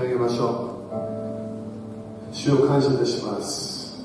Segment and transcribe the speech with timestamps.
[0.00, 0.80] 手を挙げましょ
[2.32, 2.34] う。
[2.34, 3.98] 主を感謝いたします。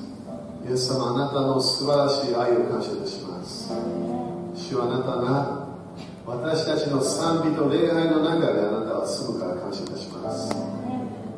[0.68, 3.72] イエス様あなたの素晴らしい愛を感謝いたします。
[4.54, 5.66] 主はあなたが
[6.26, 10.52] 私たちの賛美と礼拝の中であなたは住むから感謝いたします。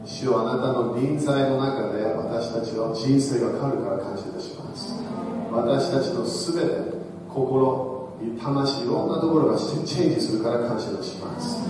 [0.05, 4.95] 主はあなたの臨在の中で私たちの人生が変わるから感謝いたします。
[5.52, 6.98] 私たちの全て
[7.29, 8.11] 心
[8.42, 11.62] 魂いろんなところがチェンジするから感謝いたします。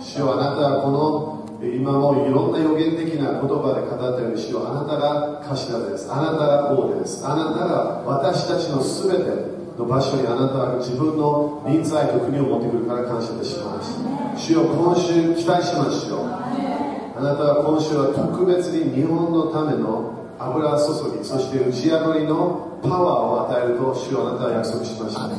[0.00, 1.33] 主はあなたはこの
[1.72, 6.10] 今もいろんな予言的な言葉で語ったように主はあなたが頭です。
[6.12, 7.24] あなたが王です。
[7.24, 13.98] あなたが私たちの全ての場所にあなたは自分の臨在と国を持ってくるから感謝いたします。
[14.36, 16.26] 主よ今週期待しましょう
[17.16, 25.30] あなたは今週は特別に日本のための油注ぎそして打ち破りのパワーを与えると主はあなたは約束しました。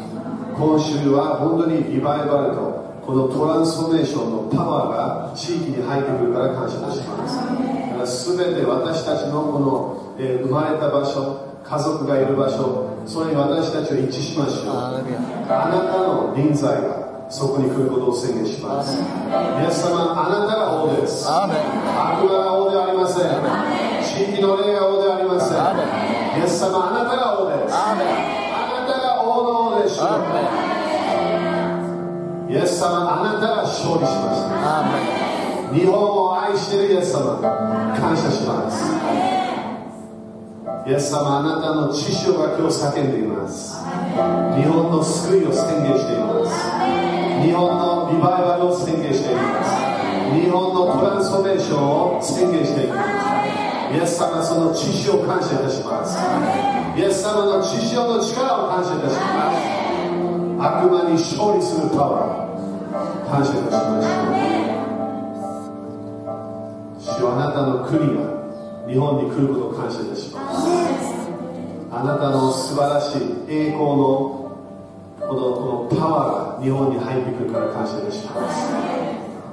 [0.55, 7.37] 今週は本当にリバイバルとこのトランスフォーメーションのパワーが地域に入ってくるから感謝いたします。
[7.37, 14.75] だから全て私たちのこの、えー生まれた場所家族がいる場所それに私たちを一致しましょう。
[14.75, 18.97] あなたの臨在がそこに来ることを宣言します。
[18.97, 21.29] 皆様あなたが王です。
[21.29, 23.29] 悪魔が王ではありません。
[24.01, 26.41] 地域の霊が王ではありません。
[26.41, 27.75] イエス様あなたが王です。
[27.75, 28.01] あな
[28.91, 30.65] たが王の王でしょう
[32.48, 35.74] イエス様あなたが勝利しました。
[35.74, 38.93] 日本を愛しているイエス様感謝します。
[40.87, 43.84] イエス様あなたの知識が今日叫んでいます。
[44.55, 46.54] 日本の救いを宣言しています。
[47.41, 49.71] 日本のリバイバルを宣言しています。
[50.35, 53.09] 日本のトランスフォーメーションを宣言しています。
[53.96, 56.20] イエス様その知識を感謝いたします。
[56.96, 59.84] イエス様の知識の力を感謝いたします。
[60.66, 62.46] 悪魔に勝利するパワー。
[63.30, 64.08] 感謝いたします。
[67.06, 68.22] 主はあなたの国が
[68.88, 70.68] 日本に来ることを感謝いたします。
[71.92, 74.52] あなたの素晴らしい栄光の
[75.20, 75.34] この
[75.90, 78.74] このパワーが日本に入ってくるから感謝いたします。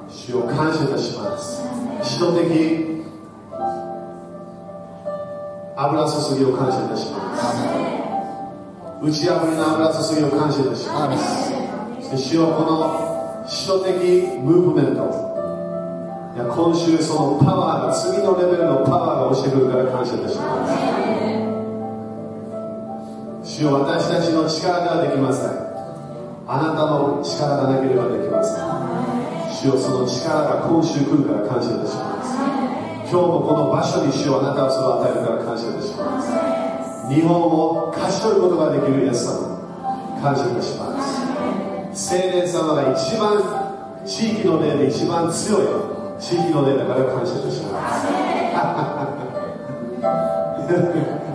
[0.09, 1.61] 主を感謝いたします。
[2.01, 3.03] 使徒的
[5.75, 8.02] 油注ぎを感謝いたします。
[9.03, 11.51] 打ち破りの油注ぎを感謝いたします。
[12.09, 13.91] そして主よこの使徒的
[14.39, 15.03] ムーブメント
[16.33, 20.65] いや今週そのパワーが次のレベルのパワーが落ちてくるから感謝いたしま
[23.43, 23.59] す。
[23.59, 25.51] 主よ私たちの力ではできません。
[26.47, 28.63] あなたの力がなければできません。
[29.51, 32.39] 主よその力が今週来るから感謝いたします。
[33.11, 36.52] 今日もこの場所に主よあなたはそれを与えるから感謝いたします
[37.09, 39.59] 日本を勝ち取ることができるイエス様
[40.21, 41.01] 感謝いたしま
[41.93, 48.07] す聖霊様が一番地域の霊で一番強い地域の霊だから感謝いたします。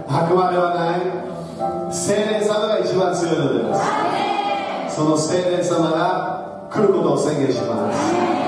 [0.09, 3.75] 悪魔ではない聖霊様が一番強いので
[4.89, 4.97] す。
[4.97, 7.99] その聖霊様が来ることを宣言します。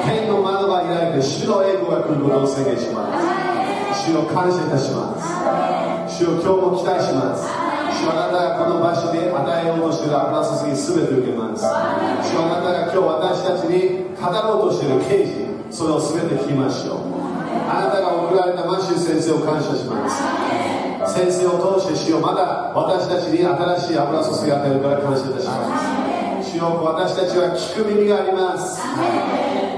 [0.09, 3.13] 天の窓が開いて主の栄光が来ることを宣言しま
[3.95, 4.07] す。
[4.07, 5.70] 主を感謝いたします。
[6.21, 7.49] 主を今日も期待します。
[7.97, 11.65] 主はあなたがこの場所で与えようとしている油注ぎ全て受けます。
[11.65, 17.25] 主はあなたが今日私たちに語ろうとしている刑事それを全て聞きましょう。
[17.73, 20.21] あなたが送られたマッシュ先生を感謝します。
[21.09, 26.53] 先生を通して主よまだ私たちに新しい油注ぎを与えるから感謝いたします。
[26.53, 28.77] 主よ私たちは聞く耳があります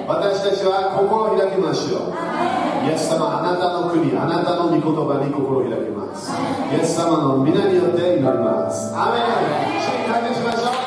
[0.06, 2.86] 私たちは心を開きましょう。
[2.86, 6.32] イエス様あなたの国あなたの御言葉に心を開きます。
[6.72, 8.92] イエス様の皆によって祈ります。
[8.94, 9.78] アメン。
[9.78, 10.81] 一緒に感謝しましょう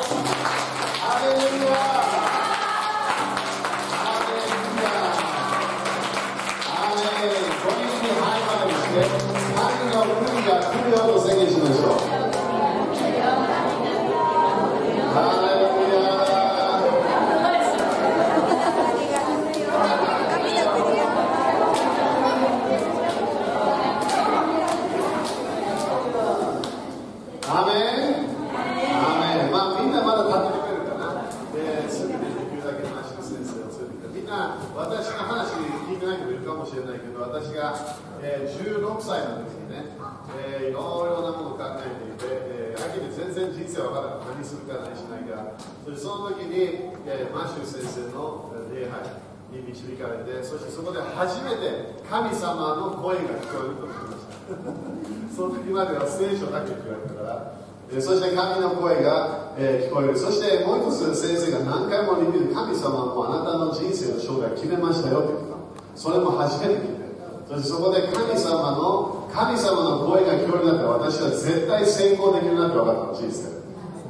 [47.66, 55.34] 先生の礼拝に導かれてそしてそこで初めて神様の声が聞こえると聞きました。
[55.34, 57.66] その時までは聖書だけ聞こえるから。
[58.00, 60.18] そして神の声が、え聞こえる。
[60.18, 65.56] そしてもう一つ先生が何回もリピート神様はもうあなたの人生の将来決めましたよって言った。
[65.94, 67.06] それも初めて聞いて。
[67.48, 73.55] そしてそこで神様の神様の声が聞こえるなって私は絶対成功できるなって分かったの事実で。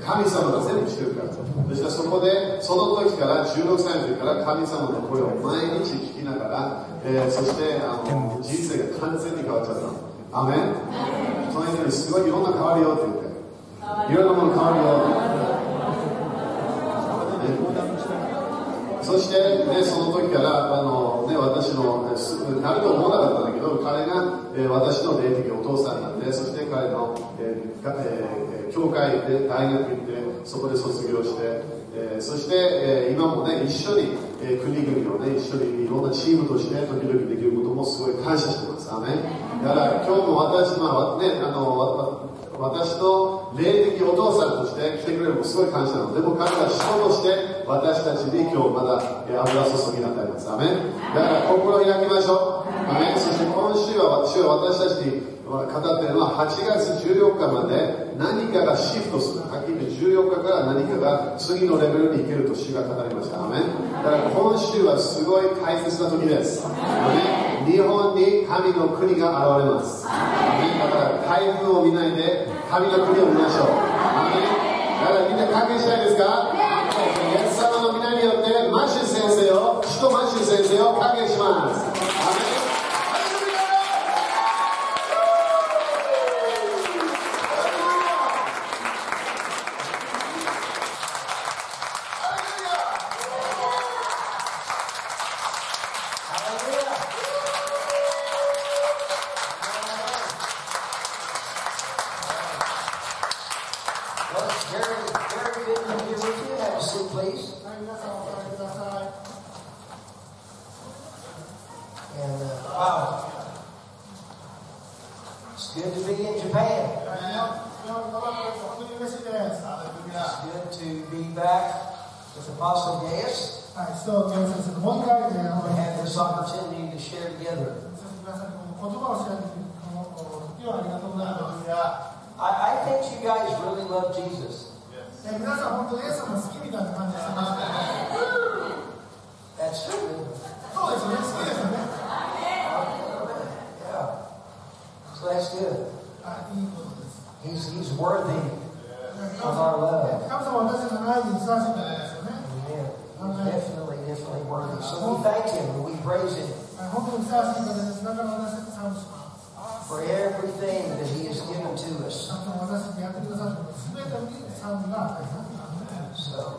[0.06, 1.42] 神様が全部してるからそ
[1.74, 10.16] してそこでその時から16歳の時から神様の声を毎日聞きながら、えー、そしてあの人生が完全に変わっちゃったの。
[10.32, 10.58] アメン。
[11.52, 13.18] その人にすごいいろんな変わりよって言っ
[14.06, 14.12] て。
[14.12, 15.46] いろんなもの変わるよ。
[19.02, 22.10] そして、ね、その時からあの、ね、私の
[22.60, 28.45] なると思わなかったんだけど彼が、えー、私の霊的お父さんなんでそして彼の、えーえー、
[28.76, 31.64] 教会で大学行ってそこで卒業して、
[31.96, 34.12] えー、そして、えー、今もね一緒に、
[34.44, 38.86] えー、国々をね一緒にいろんなチームとして時々できることもすごい感謝してます。
[38.86, 46.14] だから今日も私、まあね、あの私の霊的お父さんとして来てくれるのもすごい感謝なの。
[46.14, 50.46] でも彼は人として私たちに今日まだ油注ぎになってあります。
[50.46, 52.90] だから心を開きましょう。
[52.92, 59.46] アメそして今週は私は私たちに語っているのは8月14日まで何かがシフトする。
[59.46, 63.38] はっきり言って14日から何かが次のレベルに行けると主が語りました。
[63.44, 66.66] アメだから今週はすごい大切な時です。
[66.66, 66.74] ア
[67.14, 69.30] メ日本に神の国が
[69.62, 70.02] 現れます。
[70.02, 73.70] だから台風を見ないで神の国を見ましょう。
[73.70, 76.50] だからみんな関係したいですか？
[76.58, 81.85] イエス様の皆によってマッシュ先生を首都マッシュ先生を歓迎します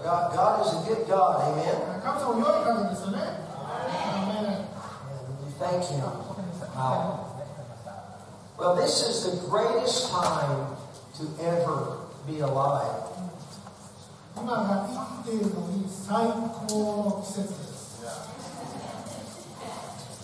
[0.07, 1.51] God, God is a good God.
[1.51, 1.99] Amen.
[2.01, 3.19] 神様良い方ですよね。
[4.39, 4.63] And
[5.43, 5.99] we thank Him.
[6.73, 7.27] Wow.
[8.57, 10.77] Well, this is the greatest time
[11.17, 13.03] to ever be alive.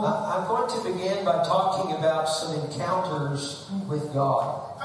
[0.04, 4.78] I, I'm going to begin by talking about some encounters with God.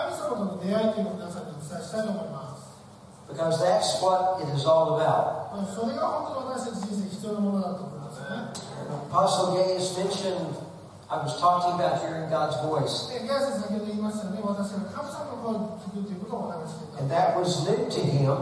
[3.29, 5.51] Because that's what it is all about.
[9.11, 10.57] Apostle Gaius mentioned
[11.11, 13.11] I was talking about hearing God's voice.
[16.99, 18.37] And that was new to him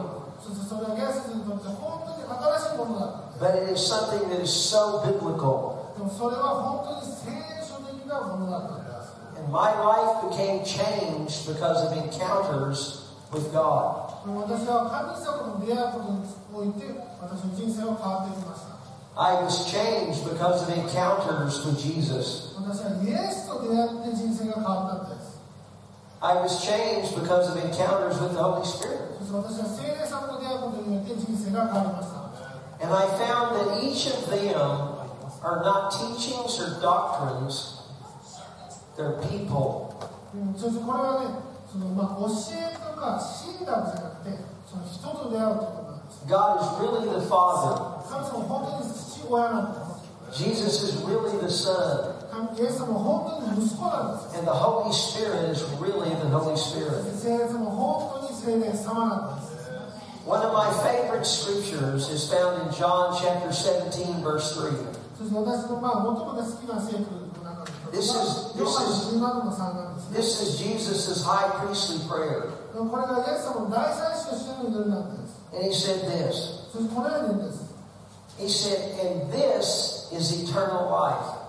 [3.41, 5.93] but it is something that is so biblical.
[9.37, 14.13] And my life became changed because of encounters with God.
[19.17, 22.55] I was changed because of encounters with Jesus.
[26.23, 29.01] I was changed because of encounters with the Holy Spirit.
[32.84, 34.56] And I found that each of them
[35.44, 37.84] are not teachings or doctrines,
[38.96, 39.90] they're people.
[40.32, 41.28] うん、そしてこれはね、
[41.72, 44.38] そのまあ教えとか診断じゃなくて、
[44.70, 46.22] その人と出会うということなんです。
[46.30, 48.00] God is really the Father.
[48.06, 50.00] 神様は本当に父親なんです。
[50.32, 52.14] Jesus is really the Son.
[52.30, 54.38] 神イエス様は本当に息子なんです。
[54.38, 57.02] And the Holy Spirit is really the Holy そ Spirit.
[57.10, 59.43] して聖霊様は本当に聖霊様なんです。
[60.25, 64.73] One of my favorite scriptures is found in John chapter 17, verse 3.
[67.93, 69.21] This is, this is,
[70.11, 72.51] this is Jesus' high priestly prayer.
[75.53, 76.65] And he said this.
[78.39, 81.45] He said, and this is eternal life.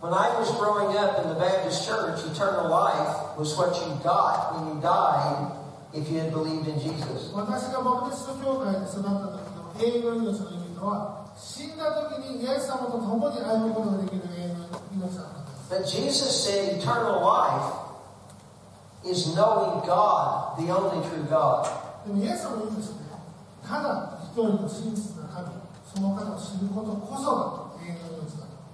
[0.00, 0.32] これが永遠の命だ。
[0.32, 4.50] When I was growing up in the Baptist church, eternal life was what you got
[4.58, 5.54] when you died
[5.94, 7.30] if you had believed in Jesus.
[7.32, 15.70] 私がバプテスト教会で育った時の永遠の命の意味とは、死んだ時にイエス様と共に歩むことができる永遠の命だったんです。
[15.70, 17.72] But Jesus said eternal life
[19.04, 21.64] is knowing God, the only true God.
[22.06, 23.06] でもイエス様の言うんですね。
[23.62, 25.46] ただ一人の真実な神、
[25.94, 27.65] その方を知ることこそが永遠の命だ。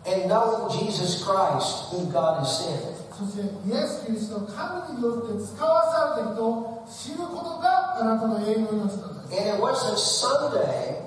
[0.07, 2.99] And knowing Jesus Christ, whom God has sent.
[3.19, 9.43] そしてイエス・キリストの神によって使わされた人を知ることがあなたの永遠の命なんです。
[9.43, 11.03] And it wasn't Sunday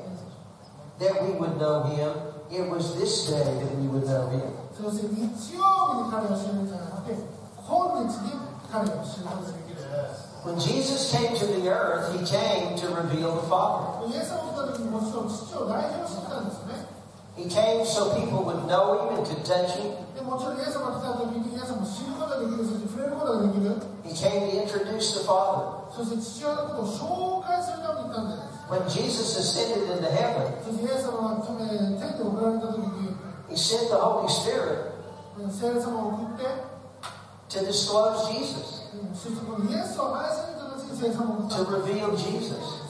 [0.99, 2.11] that we would know him,
[2.51, 4.43] it was this day that we would know him.
[4.75, 5.63] そして日曜
[5.95, 7.15] 日に彼を知るんじゃなくて、
[7.65, 8.31] 今日に
[8.69, 9.81] 彼を知ることができる。
[10.43, 14.01] When Jesus came to the earth, he came to reveal the Father.
[17.36, 19.92] He came so people would know him and could touch him.
[24.04, 25.76] He came to introduce the Father.
[28.68, 30.52] When Jesus ascended into heaven,
[33.48, 34.92] he sent the Holy Spirit
[37.48, 38.82] to disclose Jesus
[41.50, 42.80] to reveal Jesus,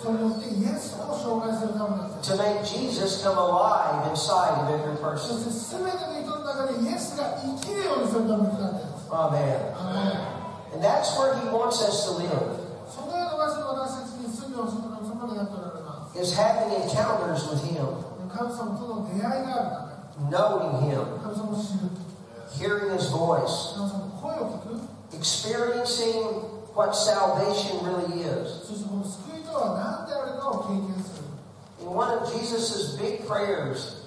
[2.22, 5.36] to make Jesus come alive inside of every person.
[9.12, 9.60] Amen.
[9.76, 10.26] Amen.
[10.72, 12.60] And that's where He wants us to live.
[16.16, 17.86] Is having encounters with Him,
[20.30, 21.04] knowing Him,
[22.58, 23.76] hearing His voice,
[25.12, 28.65] experiencing what salvation really is.
[28.67, 31.27] そしてこの救いとは何であるかを経験する。
[31.81, 34.05] And one of Jesus' big prayers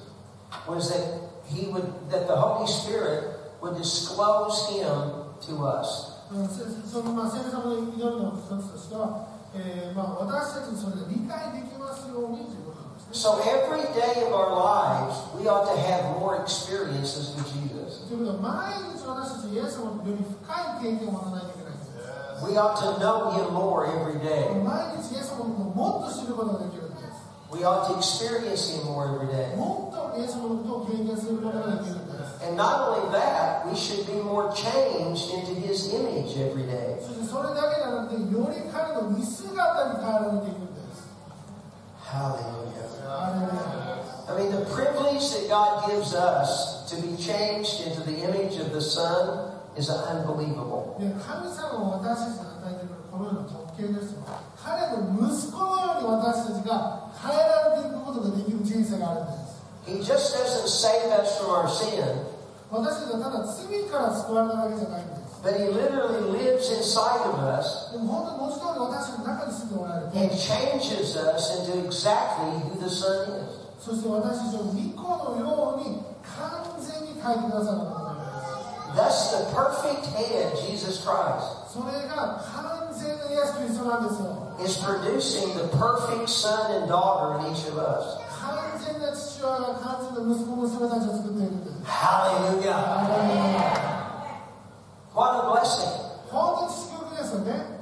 [0.66, 6.14] was that he would that the Holy Spirit would disclose him to us.
[6.32, 13.14] うんせそのまあ聖霊様の祈りの一つとしては、えーまあ、私たちにそれが理解できますようにということなんですね。
[13.14, 18.08] So every day of our lives, we ought to have more experiences with Jesus.
[18.08, 20.48] ということは、毎日私たちイエス様とより深
[20.88, 21.67] い経験を持たないといけないんです。
[22.43, 24.47] We ought to know Him more every day.
[27.51, 29.53] We ought to experience Him more every day.
[32.41, 36.97] And not only that, we should be more changed into His image every day.
[42.05, 42.87] Hallelujah.
[44.29, 48.71] I mean, the privilege that God gives us to be changed into the image of
[48.71, 50.98] the Son is unbelievable.
[50.98, 54.22] で神様を私たちに与えてくるこのような特権ですよ。
[54.56, 59.54] 彼の息子のように私たちが変えられていくことができる人生があるんです。
[59.86, 62.24] He just doesn't save us from our sin,
[62.70, 65.42] 私たちはただ罪から救われただけじゃないんです。
[65.44, 72.88] But he literally lives inside of us でも本当に文字通り私の中に住んでおられて and changes us into exactly who the
[72.88, 73.64] Son is.
[78.88, 87.34] そして私たちを御子のように完全に変えてくださるのでございます Thus, the perfect head, Jesus Christ, それが完全なイエス・キリストなんですよ is producing the perfect son and daughter
[87.40, 88.22] in each of us.
[88.40, 92.74] 完全な父親が完全な息子娘たちを作っているんです Hallelujah.
[92.74, 94.38] あ
[95.14, 95.90] What a blessing.
[96.32, 97.74] の本当に祝福ですよね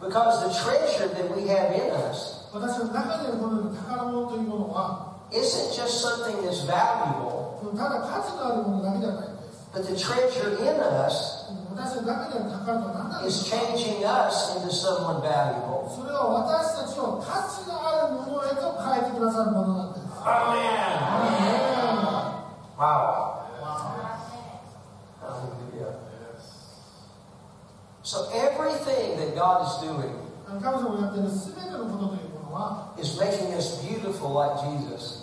[0.00, 9.27] Because the treasure that we have in us 私の中にあるこのような宝物というものは isn't just something that's valuable, ただ価値のあるものだけじゃないんです
[9.71, 11.45] but the treasure in us
[13.25, 15.85] is changing us into someone valuable.
[20.25, 20.99] Amen.
[22.77, 23.35] Wow.
[28.01, 30.15] So everything that God is doing
[32.97, 35.21] is making us beautiful like Jesus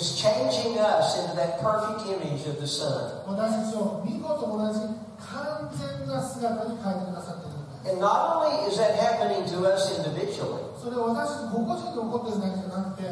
[0.00, 3.22] Is changing us into that perfect image of the Son.
[3.26, 4.80] 私たちを見事と同じ
[5.16, 13.08] 完全な姿に変えてくださっているんです And not only is that happening to us individually, それは私たち個々人で起こっているだけじゃなくて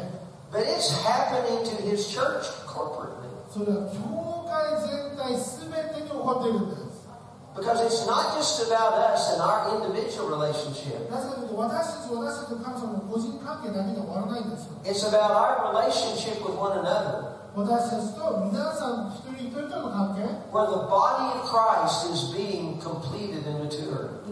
[0.51, 3.31] but it's happening to His church corporately.
[3.49, 6.78] それは教会全体全てに起こっているんです
[7.56, 11.10] because it's not just about us and our individual relationship.
[14.84, 17.26] It's about our relationship with one another.
[20.52, 24.22] Where the body of Christ is being completed and matured.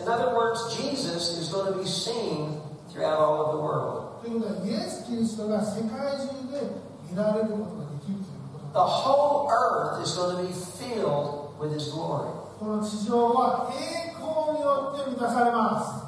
[0.00, 4.06] In other words, Jesus is going to be seen throughout all of the world
[8.73, 12.29] The whole earth is going to be filled with His glory.
[12.59, 16.05] この地上は栄光によって満たされます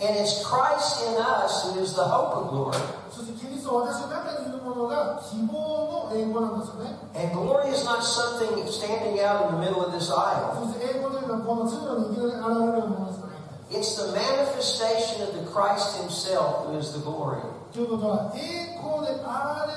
[0.00, 2.78] And it's Christ in us who is the hope of glory.
[3.10, 10.56] そしてキリストは私の中にいるものが希望の栄光なんですよね And glory is not something standing out in the middle of this aisle.
[10.56, 17.38] そして栄光というのはこの通路にいきなり現れるようなものですからね It's the manifestation of the Christ Himself who is the glory.
[17.72, 19.24] ということは栄光で現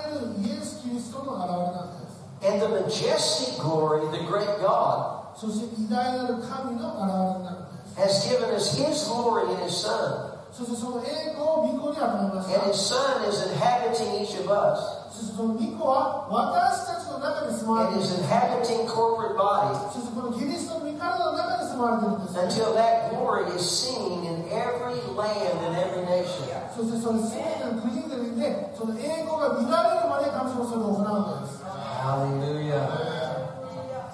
[0.08, 9.58] れるイエス・キリストの現れなんです And the majestic glory, the great God, そして偉大なる神の現れになるんです has given us His glory in
[9.64, 10.34] His Son.
[10.52, 14.82] そしてその栄光を御子に与えまし And た His Son is inhabiting each of us
[15.14, 24.37] そしてその御子は私たちの中に住まわれ and てい is る inhabiting corporate body そしてこのキリストの御体の中に住まわれているんです until that glory is seen in
[24.50, 26.48] every land and every nation.
[26.76, 31.64] そしてそれ全ての国々でその栄光が見られるまで神様はそれを行うのです
[32.04, 32.88] Hallelujah.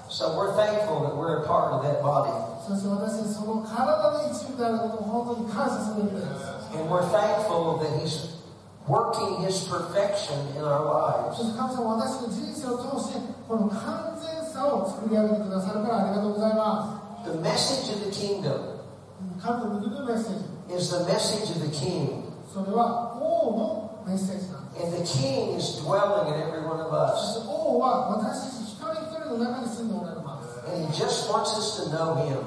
[0.09, 2.31] So we're thankful that we're a part of that body.
[2.67, 8.37] そして私たちその体の一部であることを本当に感謝するべきです And we're thankful that He's
[8.87, 11.49] working His perfection in our そ lives.
[11.49, 18.72] して神様は私の人生を通してこの完全さを作り上げてくださるからありがとうございま The message of the kingdom
[20.70, 22.22] is the message of the king.
[24.80, 27.38] And the king is dwelling in every one of us.
[30.66, 32.42] And he just wants us to know him.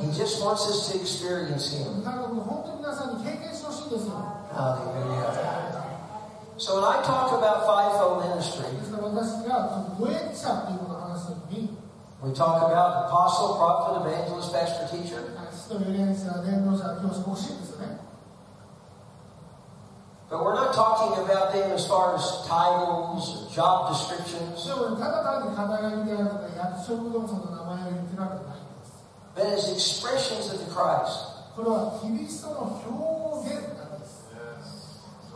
[0.00, 2.02] He just wants us to experience him.
[4.54, 5.82] Hallelujah.
[6.56, 8.68] So when I talk about fivefold ministry,
[12.22, 15.32] we talk about apostle, prophet, evangelist, pastor, teacher.
[20.28, 24.68] But we're not talking about them as far as titles or job descriptions.
[29.34, 31.26] But as expressions of the Christ.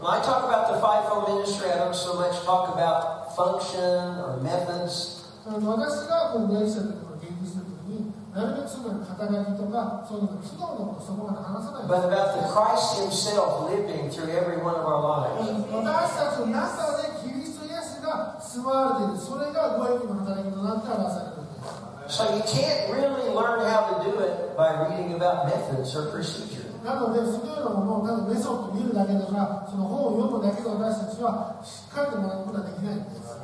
[0.00, 4.38] When I talk about the fivefold ministry, I don't so much talk about function or
[4.42, 5.23] methods.
[5.44, 15.68] 私がこの預言者というのを研究するときになるべくその肩書きとかそういうの機能のことそこまで話さない but about the Christ Himself living through every one of our lives.
[15.68, 26.08] 私たちの中でキリストイエスが住まわれているそれがご益の働きとなって表されるんです So you can't really learn how to do it by reading about methods or
[26.08, 26.64] procedure.
[26.84, 33.43] なのでそのようなものをただメソッドを見るだけとかその本を読むだけで私たちはしっかりと学ぶことはできないんです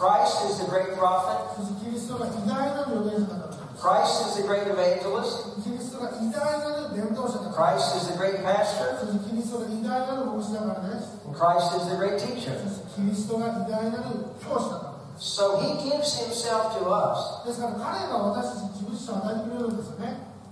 [0.00, 1.60] Christ is the great prophet.
[3.76, 5.60] Christ is the great evangelist.
[7.52, 8.96] Christ is the great pastor.
[11.36, 12.56] Christ is the great teacher.
[15.18, 17.44] So he gives himself to us.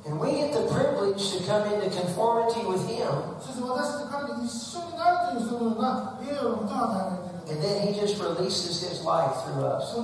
[0.05, 3.15] And we get the privilege to come into conformity with him.
[7.49, 9.95] And then he just releases his life through us.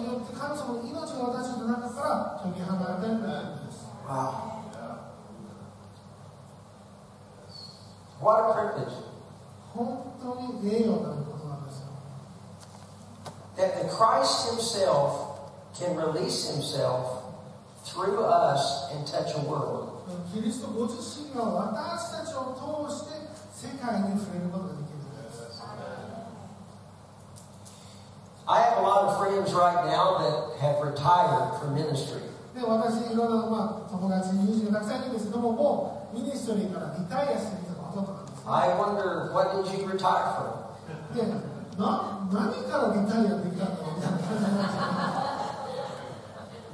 [4.09, 4.51] Wow.
[8.21, 8.95] What a privilege.
[13.57, 17.23] That the Christ Himself can release Himself
[17.85, 19.91] through us and touch a world.
[28.48, 32.22] I have a lot of friends right now that have retired from ministry.
[32.56, 40.60] で私いろいろまあ友達友人がたくさんいるんですけどももうミニストリーからリタイアしてる人がほとんどなんです、ね、 I wonder, what did you retire from?
[41.14, 41.24] で
[41.78, 45.00] な何からリタイアできたんだろうみたいな感じになっちゃ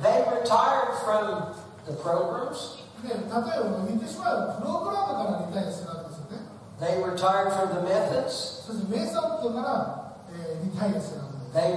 [0.01, 2.83] They retired from the programs.
[3.03, 6.47] うで例えば言ってしまえばプログラムからリタイアしてるわけですよね
[6.79, 8.63] They retired from the methods.
[8.63, 11.18] そしてメソッドから、えーリタイアしてる
[11.49, 11.73] わけです They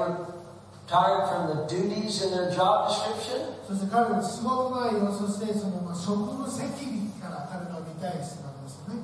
[0.88, 3.58] retired from the duties in their job description.
[3.66, 9.02] そして彼の仕事内容そしてそのまあ職務責任から彼のリタイアしてるわけですよね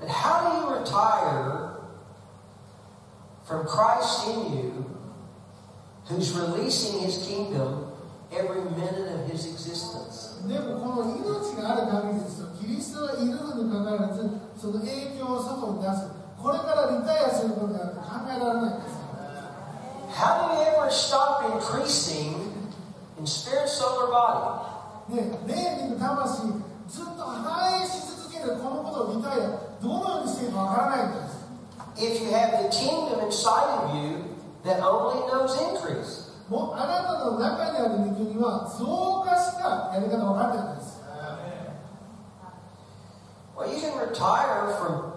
[0.00, 1.76] But how do you retire
[3.44, 4.86] from Christ in you,
[6.06, 7.92] who's releasing his kingdom
[8.30, 10.40] every minute of his existence?
[10.48, 16.06] でもこの命がある限りですよキリストがいるのにかかわらずその影響を外に出す
[16.40, 18.93] これからリタイアすることなんて考えられないんですよ
[20.14, 22.34] How do you ever stop increasing
[23.18, 24.70] in spirit, soul, or body?
[25.10, 26.42] ね霊肉魂
[26.88, 31.40] ずっと反映し続けるこのことをリタイアどのようにしていいかわからないんです
[31.96, 34.24] If you have the kingdom inside of you
[34.64, 36.30] that only knows increase.
[36.48, 41.00] もうあなたの中にある肉には増加しかやり方分かってるんです
[43.56, 45.12] Well, you can retire from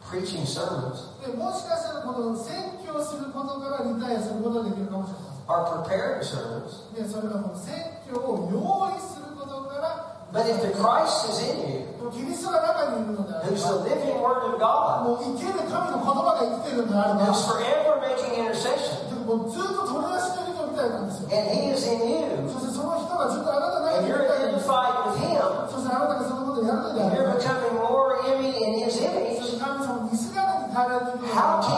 [0.00, 2.54] preaching sermons でもしかしたらこの宣
[2.88, 6.88] 教することからリタイアすることができるかもしれません or preparing sermons.
[6.96, 7.74] でそれはこの宣
[8.08, 15.04] 教を用意することから But if the Christ is in you, このキリストが中にいるのであれ who's the ば living Word of God,
[15.04, 24.16] もう生きる神の言葉が生きてるのであれば who's forever making intercession, もうずっと友達の人みたいなんですよ and He is in you, そしてその人がずっとあなたの中 and にい you're
[24.16, 29.04] るみたいなんです identified with Him, そしてあなたがそのことをやるのであ and れ you're ば becoming more image in His そし
[29.04, 31.77] image, て神様の見姿に変えられていくので how あれば can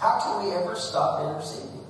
[0.00, 1.84] How can we ever stop interceding?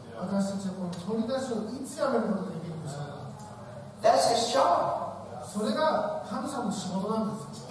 [4.02, 5.46] That's his job.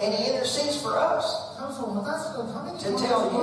[0.00, 1.56] And he intercedes for us.
[2.80, 3.38] to tell you.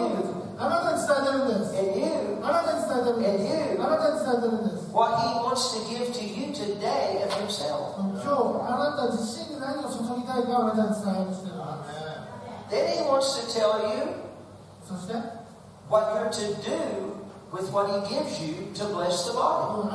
[1.78, 2.42] and you.
[3.26, 3.78] and you.
[4.92, 7.96] what he wants to give to you today of himself.
[12.72, 14.14] Then he wants to tell you
[15.90, 16.82] what you're to do
[17.52, 19.88] with what he gives you to bless the body.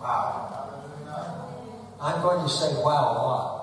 [0.00, 0.68] Wow.
[2.00, 3.58] I'm going to say wow a lot.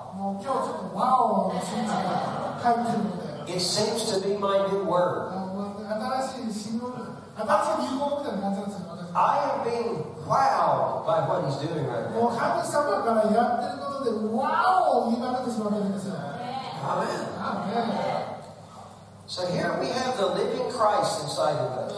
[3.48, 5.30] It seems to be my new word.
[9.14, 12.20] I am being wowed by what he's doing right now.
[16.82, 17.28] Amen.
[17.38, 18.24] Amen.
[19.26, 21.92] So here we have the living Christ inside of us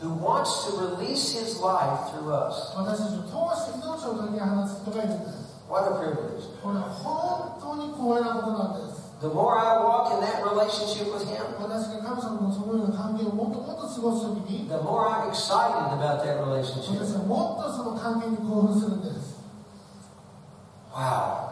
[0.00, 2.72] who wants to release his life through us.
[5.68, 6.44] What a privilege.
[9.20, 11.46] The more I walk in that relationship with Him,
[14.68, 16.98] the more I'm excited about that relationship.
[20.92, 21.51] Wow.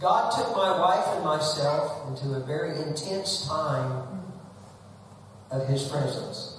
[0.00, 4.08] God took my wife and myself into a very intense time
[5.50, 6.56] of His presence.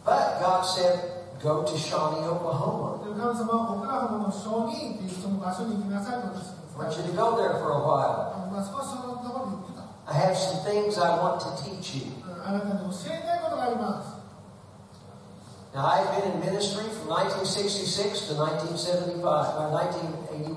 [0.04, 3.02] But God said, go to Shawnee, Oklahoma.
[3.04, 8.50] で神様はオクラホマの小児っていうその場所に行きなさいと私に I 伝 want え you て to go there for a while.
[8.50, 9.84] まあ、少しそのところに行ってた。
[10.10, 12.10] I have some things I want to teach you.
[12.26, 14.13] うんあなたに教えたいことがあります。
[15.74, 20.50] Now, I've been in ministry from 1966 to 1975, or 1981.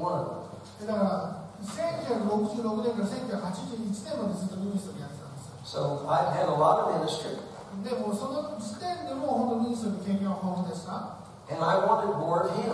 [0.82, 6.02] でだから、1966年から1981年までずっとミニストリーやってたんですよ。
[6.04, 7.38] So I've had a lot of ministry,
[7.84, 11.24] でもその時点でも本当にミニストリー経験は豊富でした。
[11.50, 12.74] and I wanted more of Him.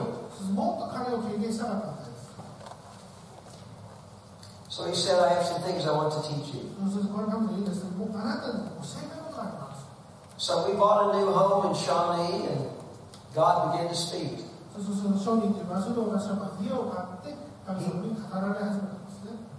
[0.54, 2.30] もっと彼を経験したかったんです。
[4.70, 6.72] So He said, I have some things I want to teach you.
[6.88, 9.13] そしてこれ神の言うんですけど、もうあなたに教え
[10.37, 12.71] So we bought a new home in Shawnee, and
[13.35, 14.41] God began to speak.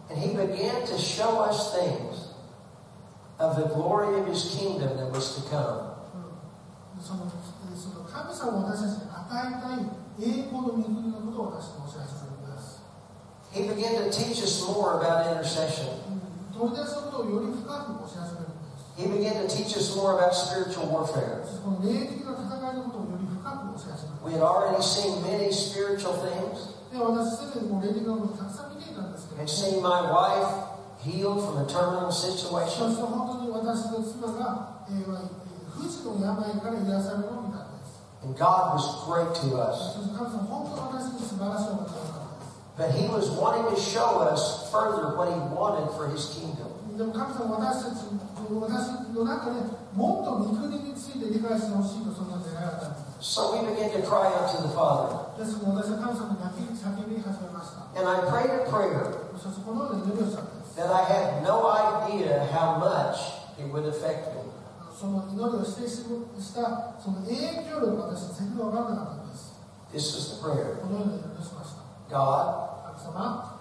[0.10, 2.28] And He began to show us things
[3.40, 5.92] of the glory of His kingdom that was to come.
[13.52, 15.88] He began to teach us more about intercession
[18.96, 21.44] he began to teach us more about spiritual warfare.
[24.24, 26.72] We had already seen many spiritual things.
[29.38, 30.48] And seen my wife
[31.04, 32.84] healed from a terminal situation.
[38.24, 39.98] And God was great to us.
[42.78, 46.72] But he was wanting to show us further what he wanted for his kingdom.
[48.45, 49.61] でも神様は私たち私の中で
[49.95, 55.37] もっと御国について理解してほしいとそんな願いがあったんです So we began to cry out to the Father.
[55.37, 63.19] ですから私は神様に泣き叫び始めました And I prayed a prayer そしてこのような祈りをしたんです that I had no idea how much
[63.59, 64.47] it would affect me.
[64.95, 67.35] その祈りをしてしたその影
[67.67, 69.53] 響力が私全然分からなかったんです
[69.93, 73.61] This was the prayer このような祈りをしました God, 神様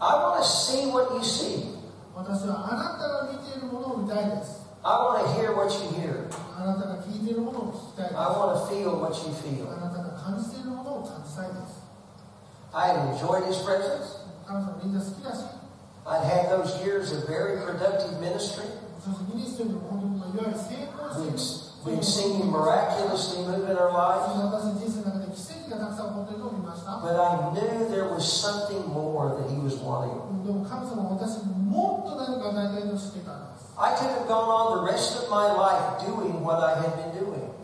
[0.00, 1.75] I want to see what you see.
[2.16, 6.26] 私はあなたが見ているものを見たいです I want to hear what you hear.
[6.58, 9.70] あなたが聞いているものを聞きたいです I あ want to feel what you feel.
[9.80, 11.80] なたが感じているものを感じたいです
[12.74, 14.26] I had enjoyed his presence.
[14.46, 15.44] 神様みんな好きだし
[16.04, 18.66] I'd had those years of very productive ministry.
[18.98, 21.32] そしてミニストリーも本当にまあいわゆる成功してい
[21.82, 24.34] We'd, る we'd seen him miraculously move in our lives.
[24.34, 26.90] 私の人生の中で奇跡がたくさん起こっているのを見ました。
[26.98, 30.10] But I knew there was something more that he was wanting.
[30.47, 33.75] でも神様私もっと何か与えたいと知てたです。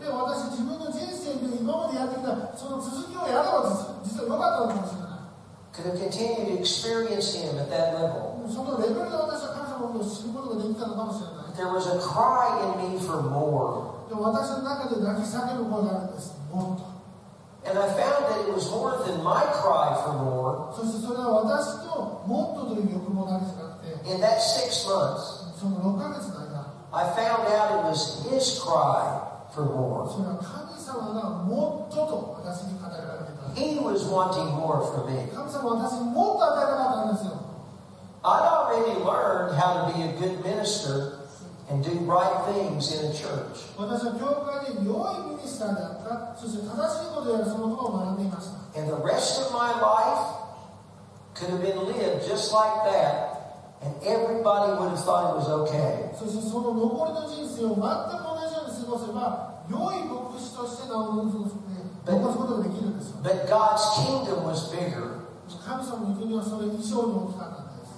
[0.04, 3.64] 私自分の人生で今までやってきたその続きをやれば
[4.04, 4.04] 実。
[4.04, 5.04] その,その,その,その
[5.74, 8.36] Could have continued experiencing him at that と。
[17.65, 20.73] And I found that it was more than my cry for more.
[20.73, 30.07] そしてそれは私ともっとという欲望だけじゃなくて、In that six months, その6ヶ月の間、I found out it was his cry for more.
[30.07, 33.51] それは神様がもっとと私に語られていた。
[33.59, 35.27] He was wanting more for me.
[35.27, 37.39] 神様は私にもっと与えたかったんですよ。
[38.23, 41.12] I'd already learned how to be a good minister
[41.69, 43.69] and do right things in a church.
[43.77, 48.79] 私は教会で良いミニスターであった、そして正しいことをやるそのことを学んでいました。
[48.79, 50.39] And the rest of my life
[51.35, 56.09] could have been lived just like that, and everybody would have thought it was okay.
[56.17, 61.37] そしてその残りの人生を全く同じように過ごせば、良い牧師として名を残す
[62.37, 63.21] ことができるんですよ。
[63.21, 65.29] But God's kingdom was bigger.
[65.49, 67.52] 神様の国はそれ以上に大きかったんです。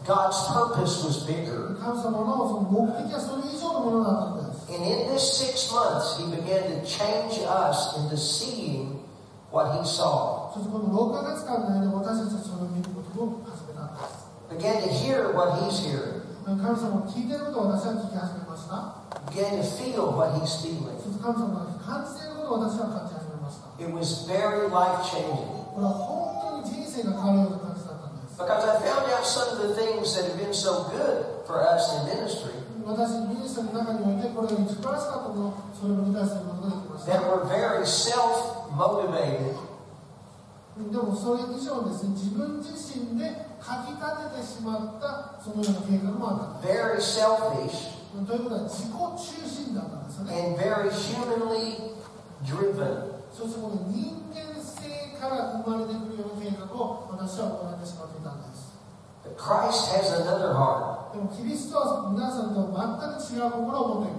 [0.06, 1.78] God's purpose was bigger.
[1.78, 4.72] 神様のその目的はそれ以上のものだったんです。
[4.74, 8.98] And in this six months, He began to change us into seeing
[9.52, 10.50] what He saw.
[10.54, 14.26] そしてこの6ヶ月間の間、私たちはそれを見ることを始めたんです。
[14.50, 16.22] Began to hear what He's hearing.
[16.46, 18.98] 神様を聞いていることを私は聞き始めました。
[19.30, 20.98] Began to feel what He's feeling.
[20.98, 23.70] そして神様が感じていることを私は感じ始めました。
[23.78, 25.62] It was very life changing.
[25.72, 27.65] これは本当に人生が変わるような感じだったんです。
[28.38, 31.94] Because I found out some of the things that have been so good for us
[32.02, 32.52] in ministry
[32.84, 37.14] 私、ミニストの中において、これが素晴らしかったもの、それを理解することができました。
[37.14, 39.72] that were very self motivated
[40.90, 44.02] でもそれ以上ですね、自分自身でかき立
[44.34, 48.02] ててしまったそのような計画もあったんで very selfish, す。
[48.26, 50.32] ということは自己中心だったんですよね。
[50.48, 51.94] and very humanly
[52.44, 53.22] driven.
[53.32, 54.45] そしてこの人間性
[55.21, 58.67] から生まれてくるような計画を私は行ってしまっていたんです。
[59.37, 61.15] Christ has another heart.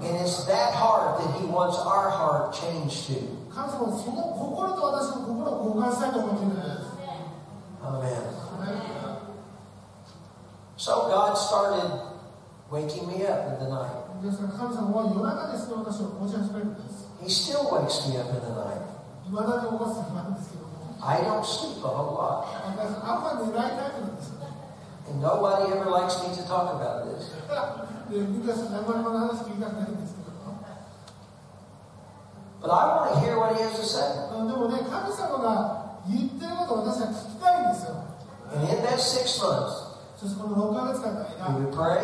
[0.01, 3.13] And it's that heart that He wants our heart changed to.
[7.83, 8.23] Amen.
[8.53, 8.77] Amen.
[10.77, 11.89] So God started
[12.69, 14.03] waking me up in the night.
[17.23, 18.81] He still wakes me up in the night.
[21.08, 22.48] I don't sleep a whole lot.
[25.08, 27.32] And nobody ever likes me to talk about this.
[32.62, 34.08] But I want to hear what he has to say.
[38.54, 39.76] And in that six months,
[41.48, 42.04] we would pray.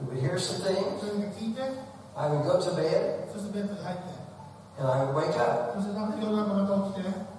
[0.00, 1.02] We would hear some things.
[2.16, 3.28] I would go to bed.
[4.78, 5.74] And I would wake up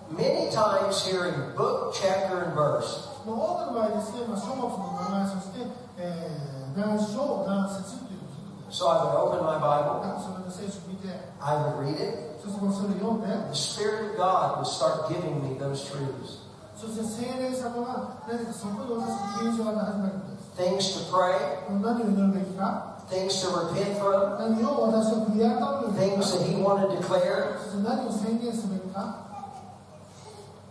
[0.09, 3.09] そしてなんか夜中また起きて、 Many times hearing book, chapter, and verse.
[3.25, 5.65] もう多くの場合ですね、まあ、書物の名前、そして、
[5.97, 8.85] えー、何章、何節っていうのを聞くんです。
[8.85, 11.09] So I would open my Bible, なんかそれで聖書を見て、
[11.41, 12.37] I would read it.
[12.45, 16.45] そしてそれを読んで、 The Spirit of God would start giving me those truths.
[16.77, 20.53] そして聖霊様が何かそこに私に啓示を与え始めるんです。
[20.53, 27.01] Things to pray, 何を祈るべきか、 things to repent from, 何を私は悔い改めるべき things か、 that He wanted to
[27.01, 27.57] declare.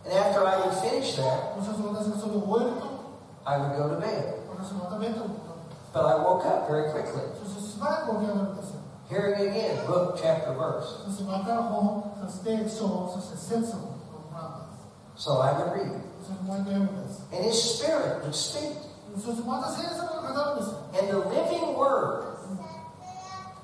[0.08, 1.52] And after I had finished that,
[3.46, 4.34] I would go to bed.
[5.92, 7.24] But I woke up very quickly.
[9.10, 11.02] Hearing again, book, chapter, verse.
[15.16, 16.00] So I would read.
[17.32, 18.76] And his spirit would speak.
[19.14, 19.22] And
[21.10, 22.38] the living word,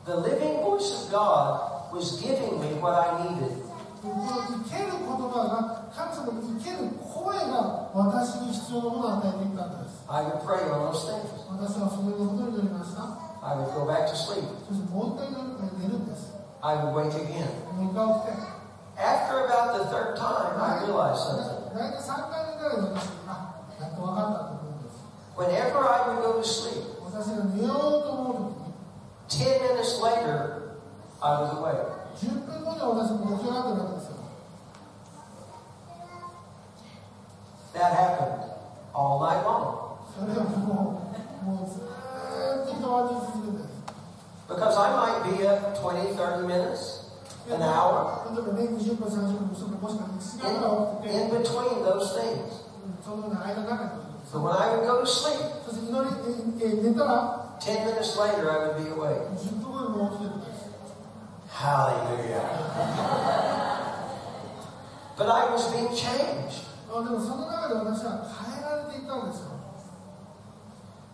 [0.04, 3.63] the living voice of God was giving me what I needed
[4.03, 10.03] この生ける言葉が、神様の生ける声が私に必要なものを与えていったんです。
[10.07, 11.27] I would pray on those things.
[11.51, 13.03] 私はそのようなことになりました。
[13.43, 14.47] I would go back to sleep.
[14.67, 16.31] そしてもう一回寝るんです。
[16.61, 17.47] I would wake again.
[17.75, 18.59] もう一回起きて。
[18.99, 21.71] After about the third time, I realized something.
[21.75, 25.03] 大体3回目ぐらいで私、あ、やっと分かったと思うんです。
[25.35, 28.69] Whenever I would go to sleep, 私が寝ようと思うと
[29.27, 30.75] きに、 10 minutes later,
[31.21, 31.92] I was awake.
[32.15, 34.19] 10分後には私も起き上がってるわけですよ。
[37.73, 38.43] That happened
[38.93, 39.99] all night long.
[40.09, 41.05] それはも
[41.43, 43.79] う、もうずーっと変わり続けるんです。
[44.49, 47.13] Because I might be up 20, 30 minutes,
[47.47, 52.65] an hour, 例えばね、20分、30分、それもしくは1時間ぐらい起きて in, in between those things.
[52.83, 56.09] うんそのような間の中にいるんです So when I would go to sleep, そして祈り、
[56.61, 59.29] ええ寝たら、 10 minutes later, I would be awake.
[59.37, 60.42] 10分後にもう起きてるんです。
[61.54, 62.42] Hallelujah.
[65.16, 66.66] but I was being changed.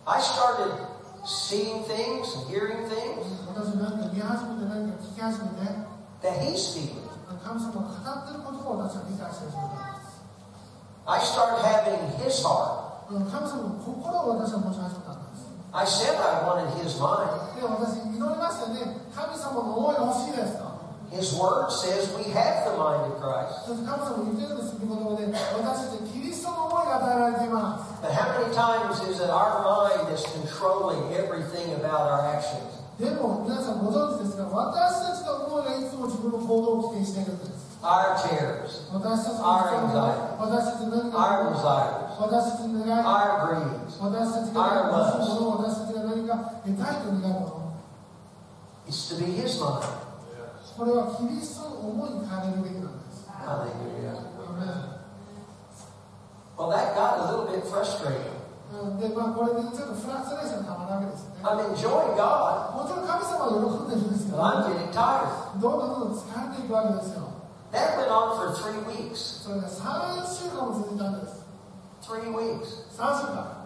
[0.06, 0.72] I started
[1.26, 3.26] seeing things and hearing things
[6.22, 7.04] that he's speaking.
[11.06, 12.86] I started having his heart.
[15.69, 17.35] 神様の心を私は持ち始めたんです I said I wanted His mind.
[17.55, 20.75] で私祈りましたよね神様の思いが欲しいですと
[21.11, 23.67] His Word says we have the mind of Christ.
[23.67, 32.71] そして神様言ってるんです御言葉で私たちキリストの思いが与えられています But how many times is it our mind that's controlling everything about our actions?
[32.99, 38.86] でも皆さんご存知ですが私たちの思いがいつも自分の行動を規定しているんです our cares,
[39.40, 40.38] our anxieties,
[41.16, 42.18] our desires,
[43.06, 43.96] our dreams,
[44.60, 45.28] our loves.
[48.88, 49.84] It's to be His mind.
[50.36, 50.72] Yes.
[53.32, 54.18] Hallelujah.
[54.48, 54.84] Amen.
[56.58, 58.36] Well, that got a little bit frustrating.
[61.42, 62.74] I'm enjoying God.
[64.40, 65.32] I'm getting tired.
[67.71, 69.43] どんどんどんどん疲れていくわけですよ That went on for three weeks.
[69.43, 71.43] それが3週間も続いたんです
[72.01, 72.87] Three weeks.
[72.95, 73.65] 3週間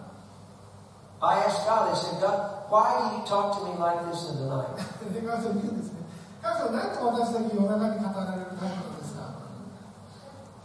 [1.22, 4.40] I asked God, I said, God, why do you talk to me like this in
[4.40, 4.72] the night?
[5.12, 6.00] で神様言うんですね
[6.42, 9.20] 神様なんで私だけ夜中に語られるタイプなんですか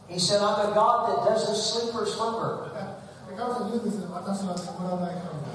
[0.08, 2.72] He said, I'm a God that doesn't sleep or slumber.
[3.30, 5.46] で神様言うんですね私は眠らない神だ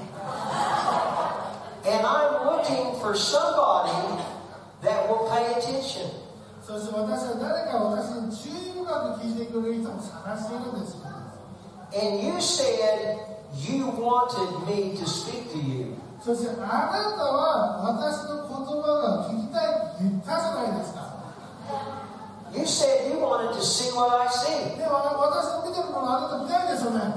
[1.83, 4.21] And I'm looking for somebody
[4.83, 6.11] that will pay attention.
[6.66, 11.06] そして私は誰か私に注意深く聞いてくれる人を探しているんですよ
[11.94, 15.94] And you said you wanted me to speak to you.
[16.18, 21.06] そしてあなたは私の言葉が聞きたいって言ったじゃないですか
[22.50, 24.74] You said you wanted to see what I see.
[24.74, 27.14] でも私の見てるものあなた見たいですよね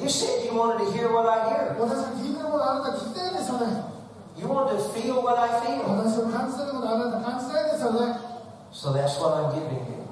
[0.00, 1.76] You said you wanted to hear what I hear.
[1.76, 3.84] 私が聞いてるものあなた聞きたいですよね
[4.40, 5.84] You wanted to feel what I feel.
[5.84, 8.37] 私を感じてるものあなた感じたいですよね
[8.72, 10.08] So that's what I'm giving you.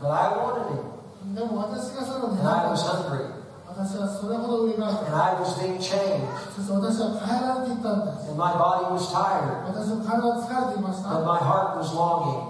[0.00, 0.84] But I wanted it.
[1.24, 3.26] And I was hungry.
[3.68, 6.26] And I was being changed.
[6.58, 9.66] And my body was tired.
[9.66, 12.40] But my heart was longing.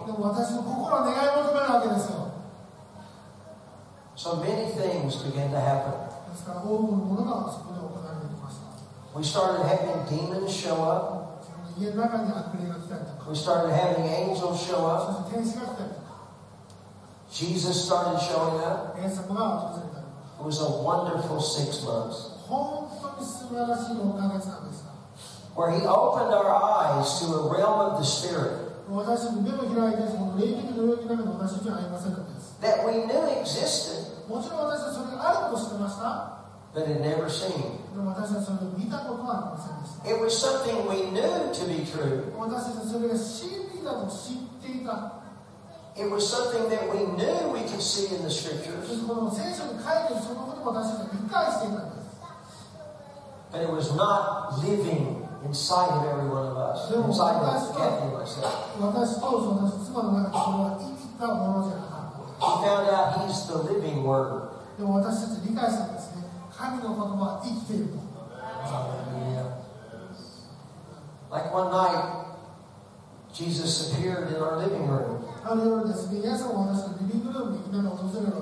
[4.15, 5.95] So many things began to happen.
[9.15, 11.28] We started having demons show up.
[11.78, 15.30] 自分の家の中に悪霊が来たりとか We started having angels show そ up.
[15.30, 16.14] して天使が来たりとか
[17.32, 19.00] Jesus started showing up.
[19.00, 20.04] イエス様が訪れたり
[20.40, 24.84] It was a wonderful six months 本当に素晴らしい6ヶ月なんです
[25.56, 33.42] where He opened our eyes to a realm of the Spirit 私たちの目を開いてその霊的の領域の中に私たちは歩ませるんです that we knew
[33.42, 36.44] existed もちろん私たちそれがあることを知ってました
[36.74, 37.77] but had never seen.
[37.95, 42.33] でも私たちそれを見たことはありませんでした It was something we knew to be true.
[42.39, 45.19] 私たちはそれが真理だと知っていた
[45.99, 52.09] It was something that we knew we could see in the そ scriptures, してこの聖書に書いているそのことも私たちは理解していたんです
[53.51, 58.13] but it was not living inside of every one of us, inside of Kathy and
[58.15, 58.77] myself.
[58.79, 64.55] 私とその妻の中でそれは生きたものじゃなかった We found out He's the living Word.
[64.79, 65.98] でも私たち理解したんですね
[66.58, 68.14] 神の言葉は生きていると
[68.64, 69.58] Hallelujah.
[71.32, 72.26] Like one night,
[73.34, 78.42] Jesus appeared in our living room, ある夜ですねイエス様は私のリビングルームにいきなり訪れるわ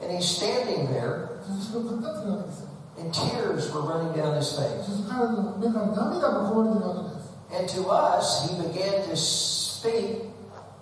[0.00, 2.68] けで and He's standing there, すそして後ろに立ってるわけですよ
[2.98, 4.84] and tears were running down His そ face.
[4.84, 10.26] して彼の目から涙がこぼれてるわけです And to us, He began to speak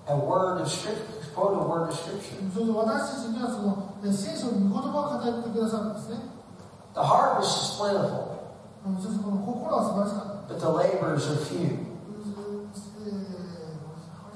[0.08, 2.38] a word of Scripture, quote a word of Scripture.
[2.54, 6.16] そして私たちにはそのね聖書の御言葉を語ってくださるんですね
[6.94, 8.38] The harvest is plentiful,
[8.86, 11.74] うんそしてこの心は素晴らしかった but the laborers are few.
[13.02, 13.34] え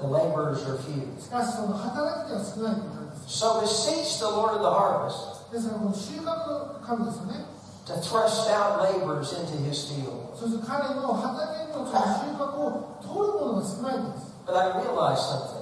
[0.00, 1.16] The laborers are few.
[1.16, 9.88] ーしかしその働きでは少ないということです So beseech the Lord of the harvest ですからこの収穫の神ですよね to thrust out laborers into His
[9.88, 10.36] field.
[10.36, 15.61] そして彼の畑にのその収穫を取るものが少ないんです But I realized something.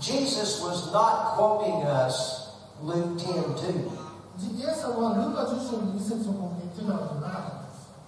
[0.00, 2.50] Jesus was not quoting us
[2.82, 3.90] Luke 10 2.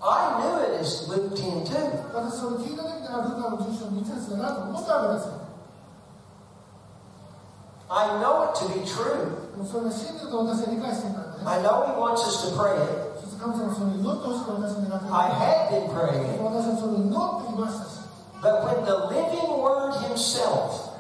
[0.05, 2.13] I knew it as Luke 10 2.
[7.91, 9.33] I know it to be true.
[11.47, 12.91] I know He wants us to pray it.
[15.09, 16.41] I had been praying it.
[18.41, 20.95] But when the living word himself,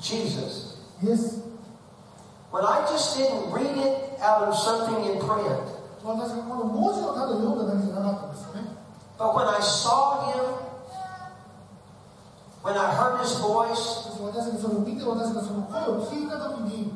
[0.00, 1.40] Jesus, yes.
[2.50, 5.60] when I just didn't read it out of something in print,
[9.18, 10.44] but when I saw him,
[12.62, 14.08] when I heard his voice,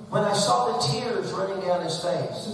[0.08, 2.46] when I saw the tears running down his face,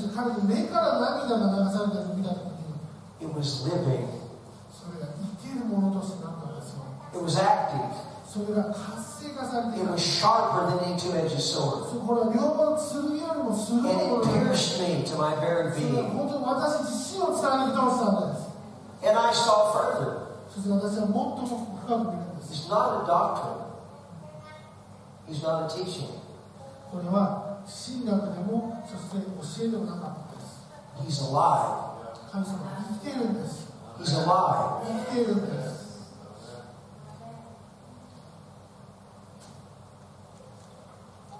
[3.20, 4.23] it was living.
[5.73, 6.83] ものとしてなったんですよ
[7.13, 7.89] it was active,
[8.25, 14.79] それが活性化されてい it た was sharper than any two edged sword, そうこれは両方剣よりも鋭い and も it のなんです
[14.79, 16.13] pierced me to my very それは being.
[16.13, 18.49] 本当に私自身を貫き通したんです
[19.01, 20.27] And I saw further.
[20.53, 23.69] そして私はもっとも深く見るんです He's not a doctrine.
[25.29, 26.09] He's not a teaching.
[26.91, 29.17] これは神学でもそして
[29.61, 31.89] 教えでもなかったです He's alive.
[32.31, 33.69] 神様は生きているんです
[33.99, 34.81] He's alive.
[34.85, 35.79] 生きているんです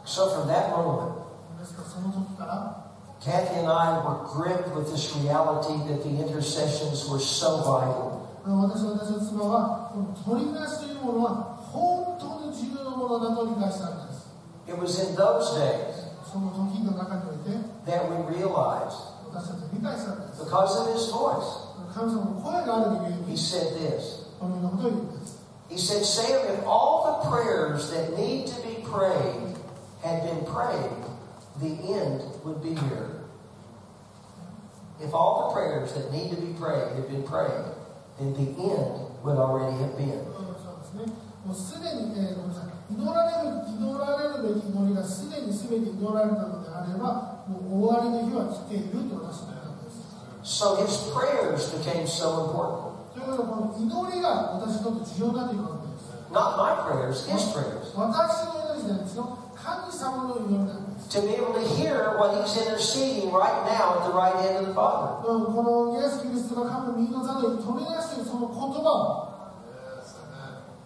[0.06, 1.30] So from that moment,
[1.60, 2.86] ですからその時から
[3.22, 8.28] Kathy and I were gripped with this reality that the intercessions were so vital.
[8.46, 11.32] 私私の妻はこの取り出しというものは
[11.72, 14.26] 本当に重要なものだと理解したんです
[14.66, 17.52] It was in those days その時の中において
[17.86, 18.96] that we realized,
[19.30, 21.63] 私たちは理解したんです because of his voice,
[21.94, 24.28] 神様の声があるがゆえ he に said this.
[24.40, 25.40] このようなことを言うんです
[25.70, 29.54] He said, Sam, if all the prayers that need to be prayed
[30.02, 30.98] had been prayed,
[31.62, 33.22] the end would be here.
[35.00, 37.70] If all the prayers that need to be prayed had been prayed,
[38.18, 40.26] then the end would already have been.
[40.34, 41.14] そうですね
[41.46, 49.63] もうすでに、えーごめんなさい祈られる祈られるべき祈りがすでに全て祈られたのであればもう終わりの日は来ていると私は言ったんです
[50.44, 52.90] So his prayers became so important.
[53.14, 57.92] ということはこの祈りが私にとって重要だということです Not my prayers, his prayers.
[57.98, 64.58] 私の祈りじゃないですよ神様の祈りなんです To be able to hear what he's interceding right now at the right hand
[64.64, 65.26] of the Father.
[65.26, 69.26] このイエス・キリストが神の右の座で取り出しているその言葉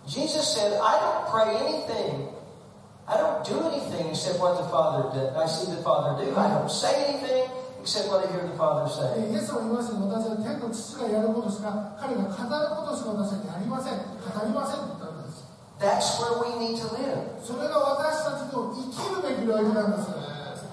[0.08, 2.28] Jesus said, I don't pray anything.
[3.08, 5.34] I don't do anything except what the Father did.
[5.36, 6.36] I see the Father do.
[6.36, 7.48] I don't say anything
[7.83, 9.33] Except what I hear the Father を say.
[9.33, 14.03] イエスは言いましたよ私は天の父がやることしか彼が語ることしか私はやりません語
[14.47, 15.47] りませんって言ったんです
[15.79, 17.39] That's where we need to live.
[17.39, 20.11] それが私たちの生きるべき領域なんです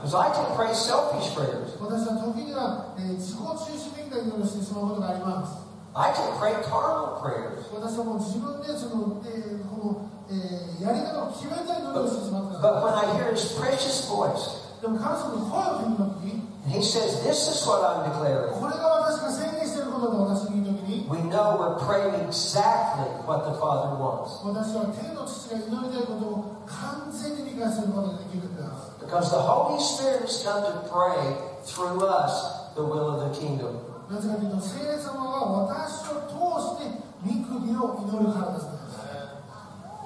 [0.01, 1.77] Because I can pray selfish prayers.
[1.81, 5.61] 私は時には、えー自己中心的な祈りをしてしまうことがあります
[5.93, 7.69] I can pray carnal prayers.
[7.73, 17.66] 私はもう自分でその、えーこの、えーやり方を決めた祈りをしてしまったん But で when I hear His precious voice, すでも神様の声を聞いた時に and He says, This is
[17.66, 24.40] what I'm declaring, これが私が宣言していることだと私に言う時に we know we're praying exactly what the Father wants.
[24.44, 31.34] 私は天の父が祈りたいことを完全に理解することができるんです Because the Holy Spirit has come to pray
[31.64, 33.80] through us the will of the kingdom.
[34.10, 36.34] なぜかというと聖霊様は私を通
[36.82, 38.66] して御国を祈るからです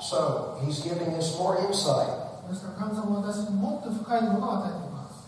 [0.00, 2.08] So He's giving us more insight.
[2.48, 4.77] ですから神様は私にもっと深いものを与えています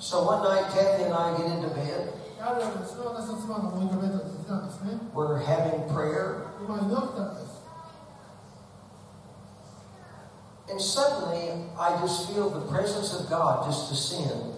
[0.02, 2.12] So one night, Kathy and I get into bed.
[5.14, 6.48] We're having prayer.
[10.72, 14.56] And suddenly, I just feel the presence of God just descend.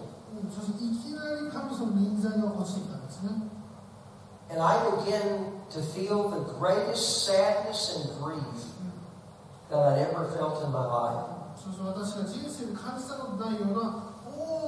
[4.48, 8.64] And I begin to feel the greatest sadness and grief
[9.68, 11.26] that I'd ever felt in my life.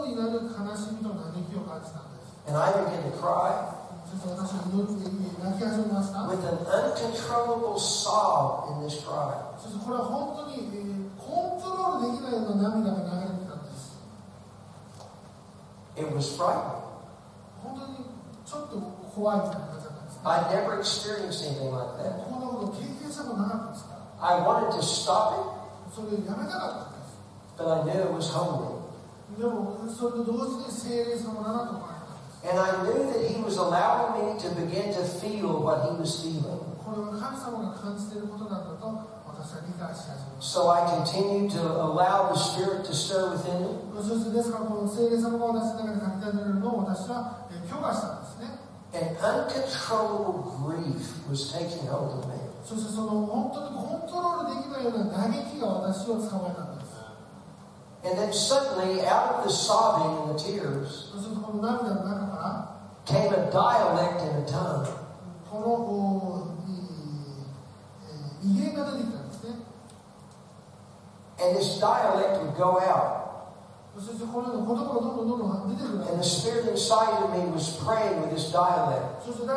[0.06, 2.30] といわゆる悲しみと嘆きを感じたんです。
[2.46, 3.74] And I began to cry.
[4.06, 4.22] With
[6.44, 9.34] an uncontrollable sob in this cry.
[15.96, 16.82] It was frightening.
[20.24, 22.12] I never experienced anything like that.
[24.22, 25.46] I wanted to stop it,
[27.58, 28.75] but I knew it was homely.
[29.38, 35.98] でもそれと同時に聖霊様だなと思ったんです And I knew that He was allowing me to begin to feel what He
[35.98, 36.62] was feeling.
[36.80, 38.86] これは神様が感じていることなんだと
[39.26, 44.00] 私は理解し始めました So I continued to allow the Spirit to stir within me.
[44.00, 48.62] そしてですからこの聖霊様が私の中に書き立てるのを私はえー許可したんですね
[48.94, 52.38] And uncontrollable grief was taking hold of me.
[52.64, 56.75] そしてその本当にコントロールできないような打撃が私を捕まえたんです
[58.06, 61.10] And then suddenly, out of the sobbing and the tears,
[63.04, 64.86] came a dialect and a tongue.
[71.42, 73.24] And this dialect would go out.
[73.96, 79.26] And the spirit inside of me was praying with this dialect.
[79.26, 79.48] And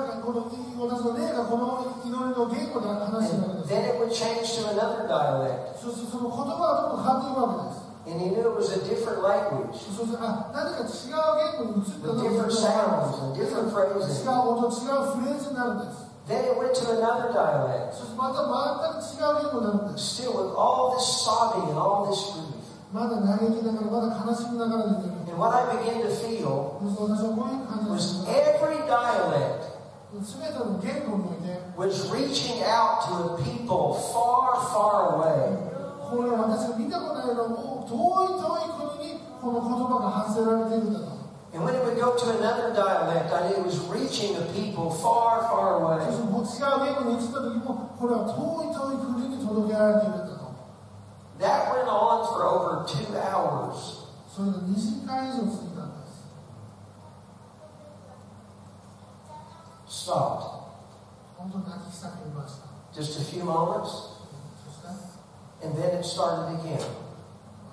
[3.70, 5.78] then it would change to another dialect.
[8.10, 9.78] And he knew it was a different language.
[9.86, 10.10] With
[12.24, 14.24] different sounds and different phrases.
[16.28, 17.96] Then it went to another dialect.
[20.00, 22.56] Still with all this sobbing and all this grief.
[22.92, 23.00] And
[25.38, 26.98] what I began to feel was
[28.28, 29.66] every dialect
[31.78, 35.69] was reaching out to a people far, far away.
[36.09, 41.15] これ私が見たことないような遠い遠い国にこの言葉が発せられているんだと
[41.55, 44.91] And when it would go to another dialect, I knew it was reaching a people
[44.91, 46.35] far, far そして away.
[46.35, 50.45] もう違う言語に移った時もこれは遠い遠い国に届けられているんだと
[51.39, 54.03] That went on for over two hours.
[54.35, 56.09] それが2時間以上続いたんで
[59.87, 60.65] す Stopped.
[61.39, 62.67] 本当に泣き叫びました
[63.01, 64.18] Just a few moments, そして
[65.63, 66.81] and then it started again.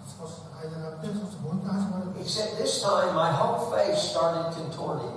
[0.07, 5.11] 少しの間があってそしてもう一回始まるんです Except this time, my whole face started contorting.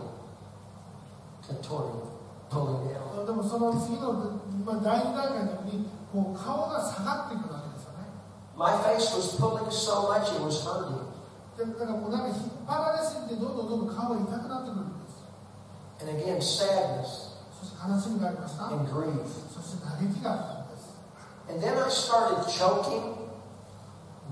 [1.47, 2.03] Contorting.
[2.51, 3.27] Pulling down.
[3.27, 4.13] でもその次の、
[4.65, 8.07] まあ、第二段階のようにこう顔が下がっていくわけですよね
[8.57, 11.05] My face was pulling so much it was hurting.
[11.57, 15.25] でだからもうなんか引っ張られすぎてどんどんどんどん顔が痛くなってくるんです
[16.03, 19.23] And again, sadness そして悲しみがありました and grief.
[19.53, 20.58] そして嘆きがあったんです
[21.49, 23.15] And then I started choking,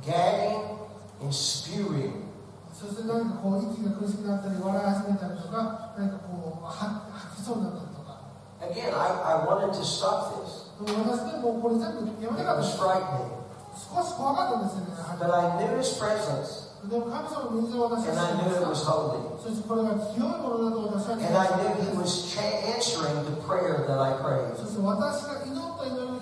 [0.04, 0.78] gagging,
[1.20, 2.24] and spewing.
[2.72, 8.18] そして何かこう息が苦しくなったり笑い始めたりとか何かこう吐吐きそうになったりとか
[8.62, 10.72] Again, I, I wanted to stop this.
[10.82, 13.30] でも私でもうこれ全部やめ It たかったん was です frightening.
[13.76, 18.74] 少し怖かったんですよね But I knew His presence, でも神様の水を私 and は I 知って knew it ま was
[18.74, 19.38] した holy.
[19.38, 22.42] そしてこれが清いものだと私は And 知ってま I した knew He was cha-
[22.74, 24.56] answering the prayer that I prayed.
[24.58, 25.55] そして私が祈った祈りに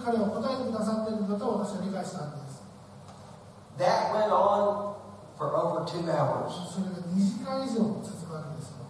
[0.05, 2.63] 彼は答えてくださっているんだと私は理解したんです
[3.79, 4.95] That went on
[5.39, 6.53] for over two hours.
[6.69, 8.85] それが2時間以上続くわけですよ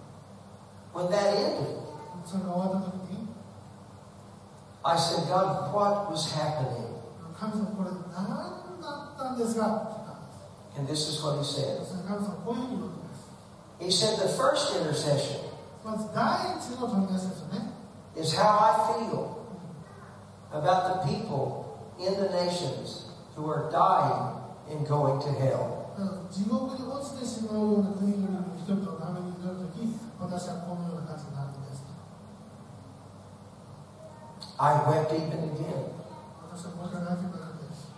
[0.92, 1.78] When that ended,
[2.26, 3.28] それが終わった時に
[4.82, 6.98] I said, God, what was happening?
[7.38, 10.06] 神様これ何だったんですかって言っ
[10.76, 11.78] たんです And this is what He said.
[11.84, 15.50] そして神様こういうふうに言うんです He said, the first intercession
[15.84, 17.70] まず第一の取り出しですよね
[18.16, 19.40] is how I feel
[20.54, 25.80] about the people in the nations who are dying and going to hell.
[25.98, 29.84] だから地獄に落ちてしまうような国々の人々のために祈るとき
[30.18, 31.84] 私はこのような感じになるんです
[34.56, 35.92] I wept even again.
[36.50, 37.88] 私はもう一回泣いてくるんです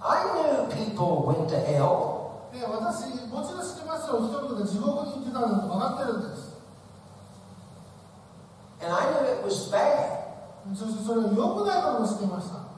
[0.00, 2.18] I knew people went to hell.
[2.52, 6.41] で私もちろん知ってますよ人々が地獄に行ってたのと分かってるんです
[8.82, 10.18] And I knew it was bad.
[10.74, 12.68] そしてそれは良くないことも知っていました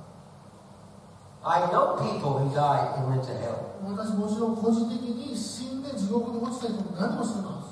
[1.43, 3.71] I know people who died and went to hell.
[3.83, 7.71] 私もちろん個人的に死んで地獄に落ちた人も何も知ってます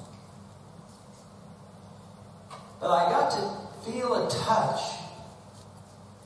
[2.81, 4.99] But I got to feel a touch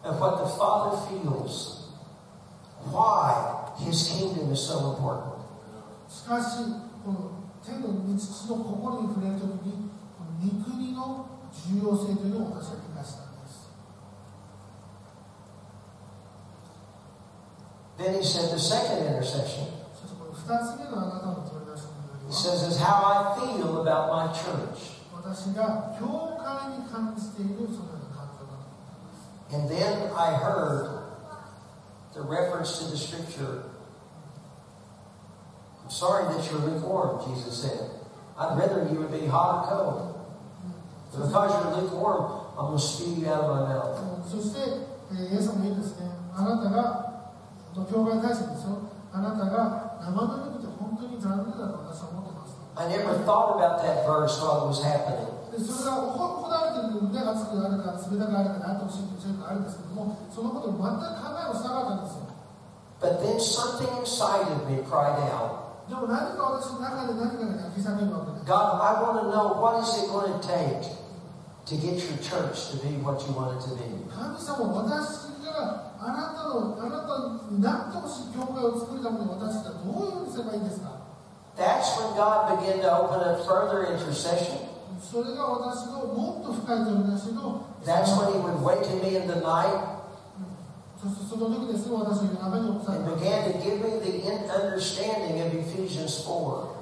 [0.05, 1.89] of what the Father feels.
[2.91, 5.43] Why His kingdom is so important.
[6.09, 6.59] しかし
[7.05, 7.31] この
[7.65, 7.89] 天の
[8.19, 11.27] 父の心に触れるときにこの御国の
[11.69, 13.69] 重要性というのを私は理解したんです
[17.99, 19.67] Then He said the second intercession.
[19.95, 21.93] そしてこの2つ目のあなたの取り出しの
[22.27, 24.99] He 祈り says is how I feel about my church.
[25.13, 31.03] は私が教会に感じているそのような感情だと思います And then I heard
[32.15, 33.65] the reference to the scripture.
[35.85, 37.91] I'm sorry that you're lukewarm, Jesus said.
[38.39, 40.16] I'd rather you would be hot or cold.
[41.14, 42.22] But because you're lukewarm,
[42.58, 43.96] I'm going to spew you out of my mouth.
[44.28, 44.60] そして、
[45.12, 47.32] えーイエス様もいいですねあなたが
[47.90, 55.32] 教会に対してですよあなたが生ぬるくて本当に残念だと私は思ってます I never thought about that verse while it was happening.
[55.50, 62.28] でそれが行行われているので熱くあるか冷たくあるかなってほしいというのがあるんですけどもそのことを全く考えもしなかったんですよ
[63.00, 65.67] But then something inside of me cried out,
[68.46, 70.84] God, I want to know what is it going to take
[71.68, 73.88] to get your church to be what you want it to be.
[81.58, 84.58] That's when God began to open up further intercession.
[87.86, 89.97] That's when He would waken me in the night
[93.16, 96.78] began to give me the understanding of Ephesians 4.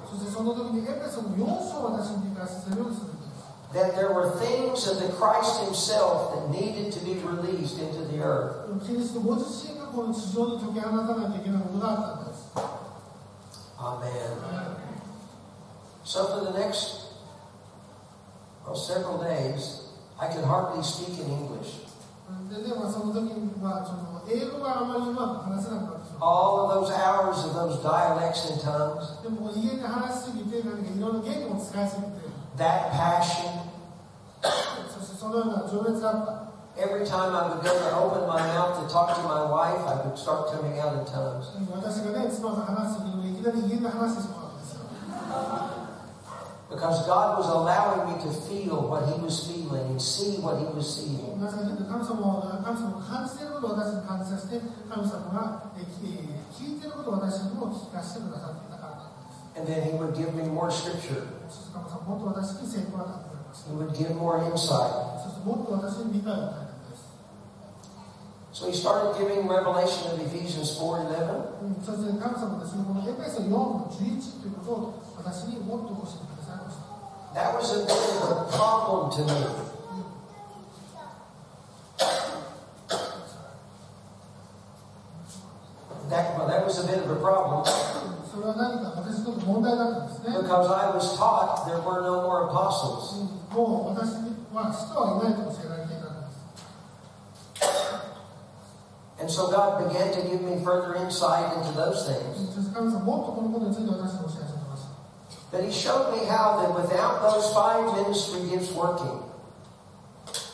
[3.74, 8.22] That there were things of the Christ Himself that needed to be released into the
[8.22, 8.70] earth.
[13.78, 14.76] Amen.
[16.04, 17.06] So for the next
[18.64, 19.82] well, several days,
[20.20, 21.85] I could hardly speak in English.
[22.51, 26.19] でね、まあ、その時にはその英語があまりうまく話せなかったんですよ。
[26.19, 33.71] All of those hours of those dialects and tongues, でも家で話しすぎて、何かいろんな言語も使いすぎて、 that passion,
[34.91, 36.51] そしてそのような情熱があった。
[36.77, 40.07] every time I would go to open my mouth to talk to my wife, I
[40.07, 41.51] would start coming out in tongues.
[41.71, 45.74] 私がね、妻と話す時にいきなり家で話してしまうんですよ。
[46.68, 50.66] because God was allowing me to feel what he was feeling and see what he
[50.74, 51.38] was seeing.
[59.56, 61.26] And then he would give me more scripture.
[63.66, 64.92] He would give more insight.
[68.52, 71.62] So he started giving revelation of Ephesians 4.11.
[77.34, 79.40] That was a bit of a problem to me.
[86.08, 87.64] That, well, that was a bit of a problem.
[90.24, 93.28] Because I was taught there were no more apostles.
[99.18, 102.54] And so God began to give me further insight into those things.
[105.51, 109.23] But He showed me how that without those five ministry gifts working,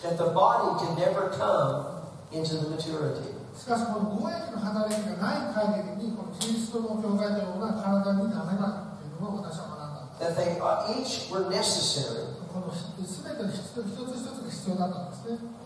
[0.01, 2.01] that the body could never come
[2.31, 3.37] into the maturity.
[3.57, 12.37] しかしこの公益の働きがない限りにこのキリストの教会のような体になれないというのを私は学んだんで That they uh, each were necessary す。
[12.53, 15.60] この全ての一つ一つ一つが必要だったんですね。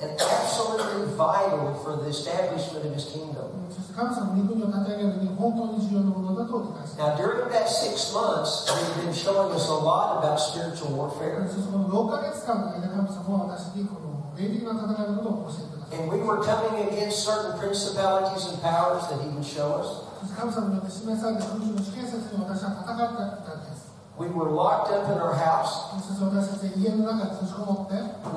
[0.00, 3.48] and absolutely vital for the establishment of His う kingdom.
[3.48, 11.16] んそして神様の御国を立て上げるに本当に重要なものだと理解してい Now, during that six months, they've been showing us a lot about spiritual ます
[11.16, 11.48] warfare.
[11.48, 20.04] そしてこの6ヶ月間の間神様は私にこの霊的な戦いのことを教えてください And we were coming against certain principalities and powers that He would show us.
[20.20, 23.69] そして神様によって示された空中の試験説に私は戦っていたんです。
[24.17, 25.93] We were locked up in our house.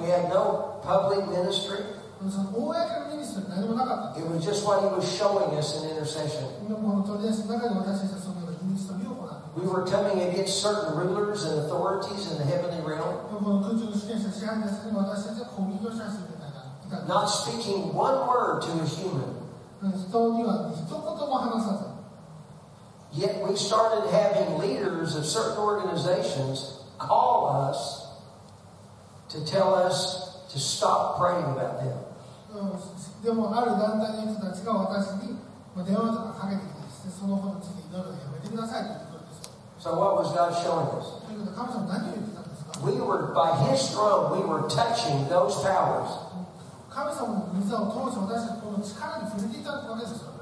[0.01, 1.85] We had no public ministry.
[4.16, 6.45] It was just what he was showing us in intercession.
[9.57, 13.14] We were coming against certain rulers and authorities in the heavenly realm.
[17.09, 19.35] Not speaking one word to a human.
[23.14, 28.06] Yet we started having leaders of certain organizations call us
[29.30, 31.98] to tell us to stop praying about them.
[32.54, 35.38] うんでもある団体の人たちが私に
[35.76, 39.50] まあ電話とかかけてきてですね、そのことについて祈るのやめてくださいということです。
[39.80, 41.20] So what was God showing us?
[41.28, 46.10] ということで神様何を言ってたんですか We were by His throne, we were touching those powers.
[46.90, 50.33] 神様の御座を通して私たちこの力に触れていたわけですよ。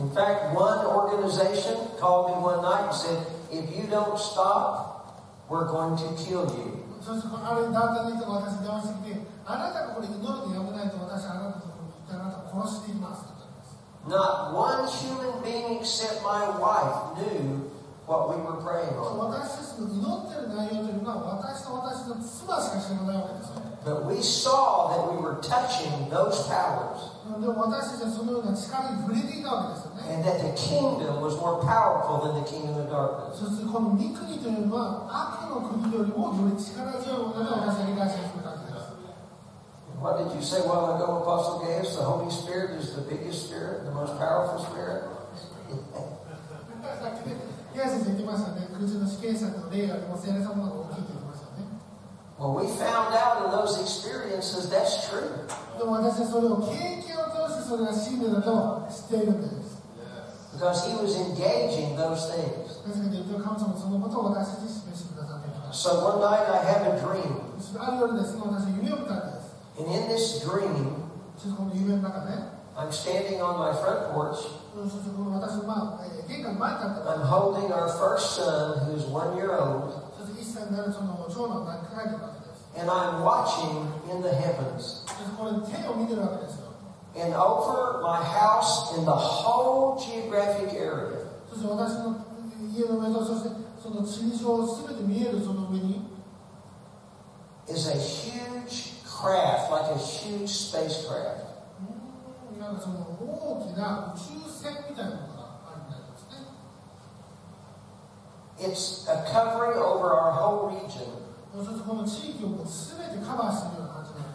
[0.00, 3.20] In fact, one organization called me one night and said,
[3.52, 13.76] "If you don't stop, we're going to kill you." そしてある団体の人が私に電話してきて、あなたがこれ祈るのやめないと私はあなたのところに行ってあなたを殺していきますと言ったんです。
[14.08, 17.68] Not one human being except my wife knew
[18.06, 19.18] what we were praying on.
[19.18, 23.65] 私たちの祈ってる内容というのは私と私の妻しか知らないわけですよ。
[23.87, 26.99] But we saw that we were touching those powers.
[30.11, 33.39] And that the kingdom was more powerful than the kingdom of darkness.
[39.99, 41.95] What did you say a while ago, Apostle Gaius?
[41.95, 45.03] The Holy Spirit is the biggest spirit, the most powerful spirit.
[47.73, 48.03] yes,
[52.38, 55.46] Well, we found out in those experiences that's true.
[55.78, 59.78] でも私はそれを経験を通してそれが真理だと知っているんです。
[60.58, 62.82] Because he was engaging those things.
[62.86, 65.88] なぜかというと、神様はそのことを私たちに示してくださっています。
[65.88, 67.56] So one night I have a dream.
[67.58, 69.54] そしてある夜ですね、私は夢を見たんです。
[69.78, 70.92] And in this dream,
[71.38, 72.36] そしてこの夢の中で、
[72.76, 74.36] I'm standing on my front porch.
[74.74, 79.92] そしてこの私の、まあ、えー玄関の前に立って I'm holding our first son, who's one year old,
[82.75, 85.03] And I'm watching in the heavens.
[87.15, 91.25] And over my house in the whole geographic area.
[97.67, 101.41] Is a huge craft, like a huge spacecraft.
[108.59, 111.11] It's a covering over our whole region.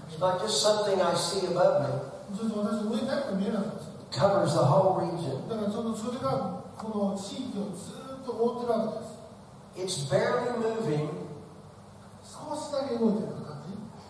[0.09, 1.95] It's not just something I see above me.
[2.41, 5.43] It covers the whole region.
[9.77, 11.09] It's barely moving.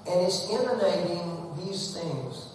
[0.07, 2.49] And it's emanating these things.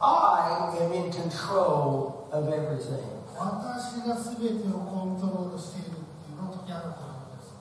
[0.00, 7.53] I am in control of everything 私が全てをコントロールしているっていうのを解き放っているわけです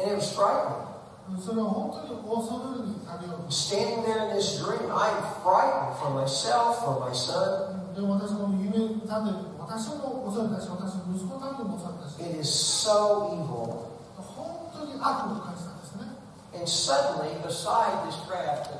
[0.00, 0.90] And it was frightening.
[1.38, 5.14] それは本当に恐るるに食べよう Standing there in this dream, I'm
[5.46, 7.80] frightened for myself, for my son.
[7.94, 13.94] とでも私この夢に立っている私も恐れたし私の息子のためにも恐れたし It is so evil.
[14.16, 16.10] 本当に悪を感じたんですね
[16.54, 18.74] And suddenly, beside this craft,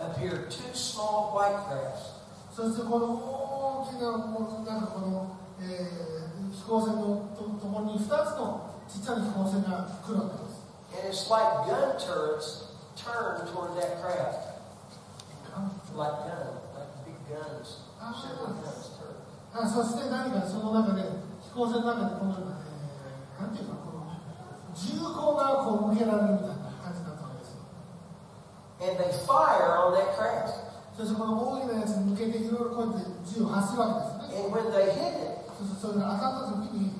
[0.00, 2.22] appeared two small white crafts.
[2.54, 6.22] そしてこの 大きなもうなんかこの、えー
[6.52, 10.62] 飛行船のとともに2つのちっちゃな飛行船が来るわけです
[10.92, 14.52] And it's like gun turrets turned toward that craft.
[15.96, 17.88] Like guns, like big guns.
[17.98, 19.16] Shipper guns turret.
[19.54, 21.02] あそして何かその中で
[21.40, 24.12] 飛行船の中でこのような、えーなんていうかこの
[24.76, 27.64] 銃口がこう向けられるみたいな感じだったわけですよ
[28.84, 30.65] And they fire on that craft.
[30.96, 36.92] そしてこの大きなやつに向けていろいろこうやって銃を発するわけですね And when they hit it, そしてそれが当たった時に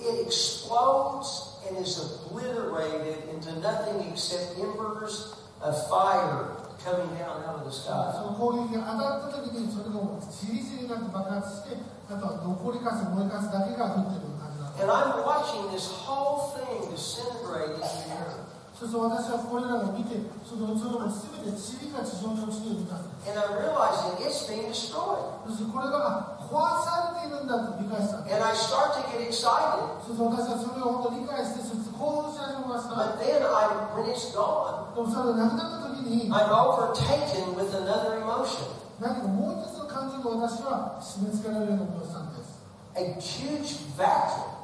[0.00, 7.64] it explodes and is obliterated into nothing except embers of fire coming down out of
[7.64, 8.20] the そ sky.
[8.24, 11.76] の攻撃が当たった時にそれがもうじりじりになって爆発して
[12.10, 18.47] あとは残りかす燃えかすだけが降ってるような感じだった And I'm watching this whole thing disintegrate into the earth.
[18.79, 20.15] そして私はこれらを見て
[20.47, 22.95] そのそれを全て塵が地上に落ちているんだ
[23.27, 25.19] And I'm realizing it's being destroyed.
[25.43, 26.55] そしてこれが壊
[26.87, 29.83] されているんだと理解した And I start to get excited.
[30.07, 38.63] そして私はそれを本当に理解してそして興奮し始めました But then I when it's gone, でもそれがなくなった時に I'm overtaken with another emotion.
[39.03, 42.63] 何かもう一つの感情が私は締め付けられるようなことをしたんです
[42.95, 44.55] A huge vacuum.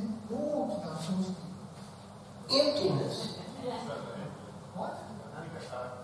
[0.00, 1.45] え大きな正直
[2.49, 3.39] Emptiness.
[4.75, 4.91] What?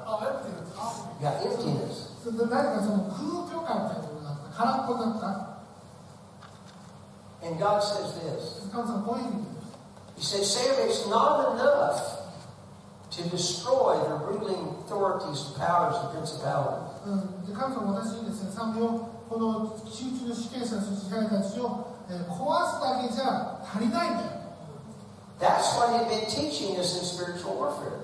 [0.05, 2.16] あ、エプティですあ Yeah, emptiness.
[2.24, 5.28] それで何かその空虚感みたいなものがあった空っぽだった
[7.47, 8.70] And God says this.
[8.72, 9.68] 神様こういうふうに言うんです
[10.18, 12.01] He says, Sam, it's not enough
[13.12, 16.97] to destroy the ruling authorities, powers, and principalities.
[17.05, 24.41] うん、で神様は私にですね、賛美をこの集中の主権者、そして支配たちを、えー壊すだけじゃ足りないんだよ。
[25.43, 27.99] that's what he'd been teaching us in spiritual warfare.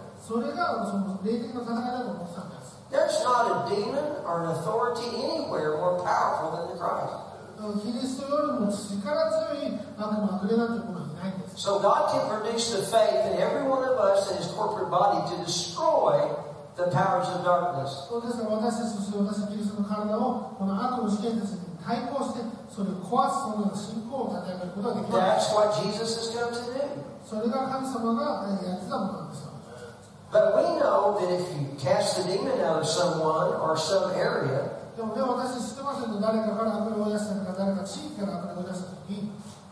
[2.91, 7.15] There's not a demon or an authority anywhere more powerful than the Christ.
[11.57, 15.23] So God can produce the faith in every one of us in his corporate body
[15.31, 16.19] to destroy
[16.77, 18.07] the powers of darkness.
[25.11, 27.08] That's what Jesus has come to do.
[27.28, 29.54] それが神様がえーやってたことなんですよ。
[30.34, 34.66] But we know that if you cast the demon out of someone or some area,
[34.98, 39.30] でもね、私知ってますよね、誰かから悪霊を追い出したとか、誰か地域から悪霊を追い出したときに、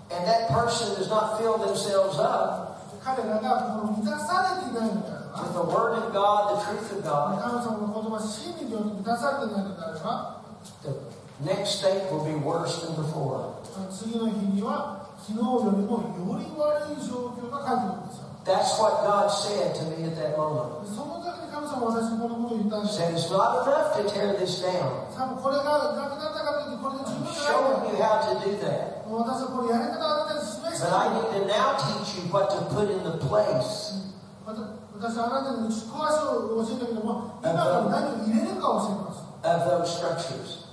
[0.09, 6.65] and that person does not fill themselves up 彼らがこの満たされていないのであれば、 with the Word of God, the
[6.65, 10.41] truth of 神 God, 様の言葉、真理によって満たされていないのであれば、
[10.83, 13.57] the next state will be worse than before.
[13.89, 18.29] 次の日には 昨日よりもより悪い状況が返ってくるんですよ。
[18.41, 20.81] That's what God said to me at that moment.
[20.89, 22.97] その時に神様は私にこのことを言ったん He です。
[22.97, 25.05] said, It's not enough to tear this down.
[25.13, 29.05] 多分これがなくなったからといってこれで十 I'm 分じゃないん showing you how to do that.
[29.05, 29.13] だ。
[29.13, 34.01] 私はこれやり方をあなたに示し But た I need to now teach you what to put in the place
[34.45, 34.61] また
[34.97, 39.21] 私はあなたに打ち壊しを教えたけども、今から何を入れるかを教えます。
[39.44, 40.66] of those structures.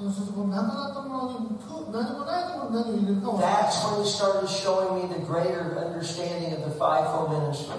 [3.40, 7.76] That's when he started showing me the greater understanding of the fivefold ministry.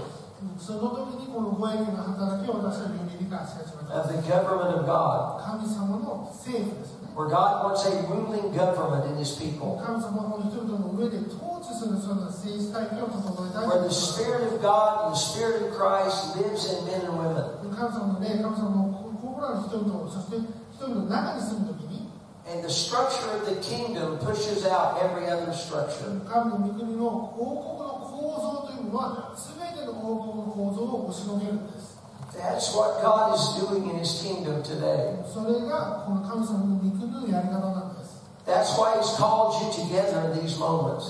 [3.91, 5.41] Of the government of God.
[7.15, 9.79] Where God wants a ruling government in his people.
[13.67, 17.45] Where the Spirit of God and the Spirit of Christ lives in men and women.
[22.47, 26.21] And the structure of the kingdom pushes out every other structure.
[32.37, 35.17] That's what God is doing in His kingdom today.
[38.47, 41.09] That's why He's called you together in these moments.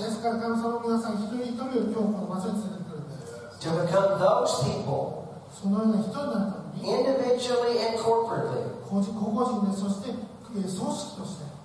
[3.59, 5.21] To become those people
[6.83, 8.74] individually and corporately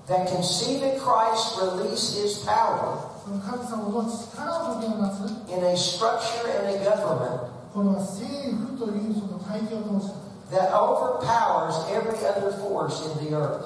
[0.08, 2.98] that can see that Christ release his power
[5.48, 7.42] in a structure and a government
[10.50, 13.64] that overpowers every other force in the earth.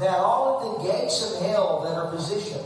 [0.00, 2.64] That all of the gates of hell that are positioned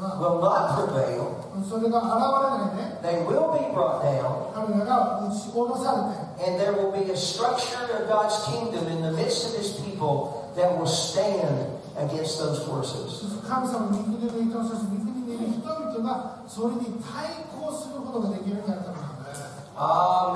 [0.00, 1.36] のは、 will not prevail.
[1.68, 4.52] それが現れないで、 They will be brought down.
[4.54, 9.72] 彼らが打ち下ろされて、 And there will be a structure of God's kingdom in the midst of His
[9.80, 13.08] people that will stand against those そ forces.
[13.08, 19.42] して神様の御国の人、そして御国にいる人々がそれに対抗することができるようになるためなんです。
[19.76, 19.80] Amen.
[19.80, 20.34] ア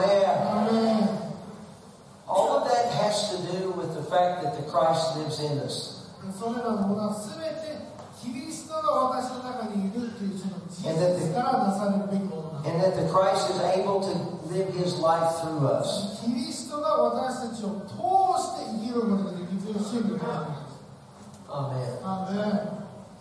[0.68, 1.30] ーメン
[2.28, 6.00] All of that has to do with the fact that the Christ lives in us.
[6.38, 7.33] それらのものは全てキ
[10.85, 11.25] And that, the,
[12.65, 14.13] and that the Christ is able to
[14.53, 16.21] live his life through us.
[21.49, 21.89] Amen.
[22.03, 22.59] Amen.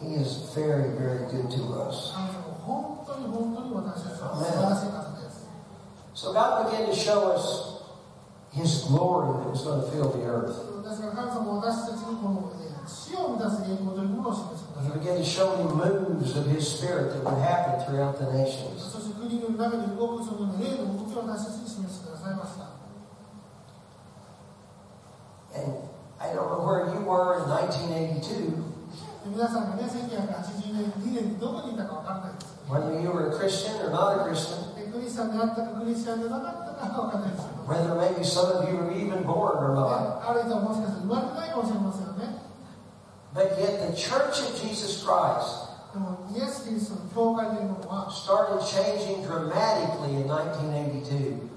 [0.03, 2.12] He is very, very good to us.
[4.23, 4.53] Amen.
[6.15, 7.83] So God began to show us
[8.53, 10.57] his glory that was going to fill the earth.
[14.84, 16.20] ですから神様は私たちにこのえー死を満たす栄光というものを示してくだ He さい。
[16.20, 18.80] began to show me moves of His Spirit that would happen throughout the nations.
[18.80, 22.70] そして国の中に動くその霊の動きを私たちに示してくださいました。
[25.56, 28.54] And I don't know where you were in 1982,
[29.26, 32.56] で皆さんがね、1980年、2年にどこにいたか分からないです。
[32.70, 38.76] whether you were a Christian or not a Christian, でクリスチャンであったかクリスチャンでなかったか分からないですけど、 whether maybe some of you
[38.78, 40.22] were even born or not.
[40.30, 42.43] あるいはもしかしたら生まれてないかもしれませんよね。
[43.35, 45.66] But yet the church of Jesus Christ
[48.12, 51.51] started changing dramatically in 1982.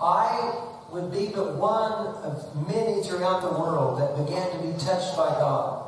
[0.00, 0.52] I
[0.90, 1.92] would be but one
[2.26, 5.78] of many throughout the world that began to be touched by God.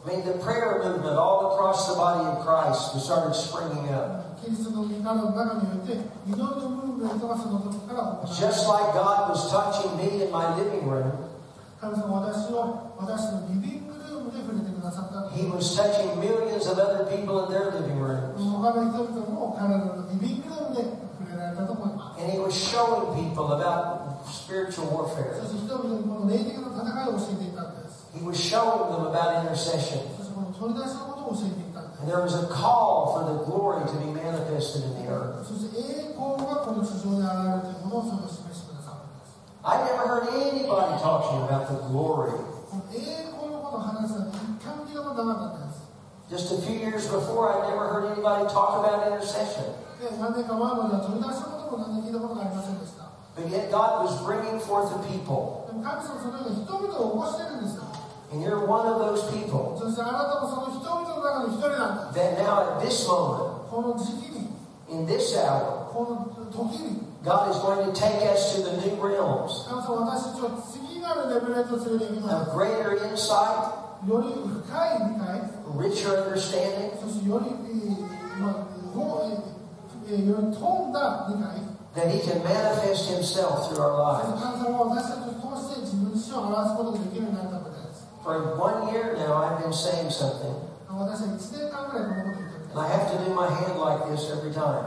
[0.00, 4.40] I mean, the prayer movement all across the body of Christ started springing up.
[8.40, 11.12] Just like God was touching me in my living room,
[15.36, 18.40] He was touching millions of other people in their living rooms.
[22.18, 25.36] And He was showing people about spiritual warfare.
[28.14, 30.00] He was showing them about intercession.
[32.00, 35.46] And there was a call for the glory to be manifested in the earth.
[39.62, 42.32] I never heard anybody talking about the glory.
[46.30, 49.64] Just a few years before, I never heard anybody talk about intercession.
[53.36, 55.68] But yet, God was bringing forth a people.
[58.32, 59.76] And you're one of those people.
[59.76, 62.12] そしてあなたもその人々の中の一人なんだ。
[62.14, 63.66] That now at this moment,
[64.88, 65.90] in this hour,
[67.22, 72.56] God is going to take us to the new realms 神様私たちを次なるレベルへと連れて行きま of す。
[72.56, 73.74] greater insight,
[75.76, 76.90] richer understanding,
[81.94, 84.40] that He can manifest Himself through our lives.
[88.22, 90.54] For one year now, I've been saying something.
[92.70, 94.84] And I have to do my hand like this every time.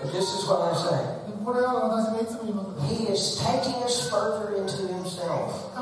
[0.00, 1.02] But this is what I say.
[2.86, 5.72] He is taking us further into Himself.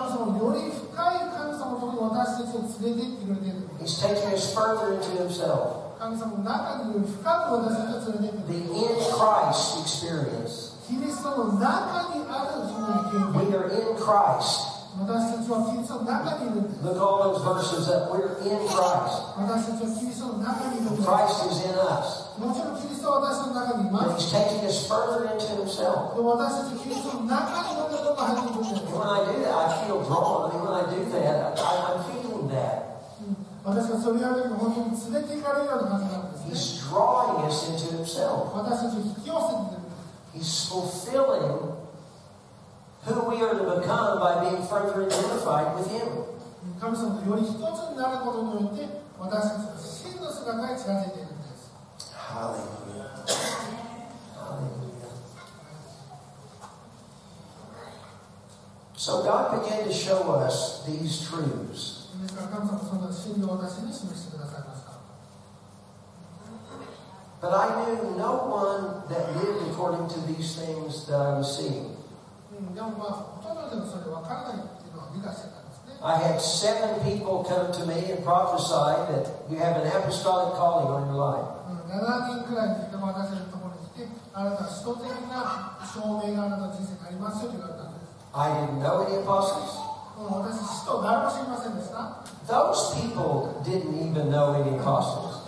[3.80, 5.83] He's taking us further into Himself.
[5.99, 10.79] 神様の中により深く私たちを連れて行 The って in Christ experience.
[10.87, 14.79] キリストの中にあるその経 We 験 are in Christ.
[14.99, 18.09] 私たちはキリストの中にいるんです Look all those verses up.
[18.09, 19.37] We're in Christ.
[19.37, 22.25] 私たちはキリストの中にいるんです Christ is in us.
[22.39, 26.15] もちろんキリストは私の中にいま But す He's taking us further into Himself.
[26.15, 30.49] でも私たちはキリストの中にどんどんどんどん入っていくんです And when I do that, I feel drawn.
[30.49, 32.82] I mean, when I do that, I, I'm feeling that.
[33.63, 38.55] 私がそれをやると本当に連れて行かれるような感じなんですね He's drawing us into Himself.
[38.55, 39.89] 私たちを引き寄せてくれる
[40.33, 41.75] He's fulfilling
[43.05, 46.39] who we are to become by being further identified with Him.
[46.79, 47.55] 神様とより一つ
[47.91, 48.87] になることによって
[49.19, 51.71] 私たちの真の姿に近づいているんです
[52.29, 53.09] Hallelujah.
[54.35, 54.89] Hallelujah.
[58.95, 62.02] So God began to show us these truths.
[62.23, 64.89] ですから神様はその真理を私に示してくださいました
[67.39, 71.95] But I knew no one that lived according to these things that I was seeing.
[72.51, 78.75] うん、でもまあほとんどでもそれ分からないっていうのは理解してたんですね I had seven people come to me and prophesy
[79.15, 81.47] that you have an apostolic calling on your life.
[81.71, 89.82] うん、7人くらいに私のところに来てあなたは使徒的な証明があなたの人生にありますよと言われたんです I didn't know any apostles.
[92.46, 93.32] Those people
[93.64, 95.42] didn't even know any apostles.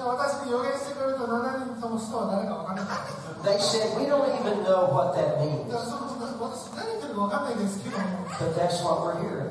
[3.44, 5.70] They said, We don't even know what that means.
[8.40, 9.50] But that's what we're hearing.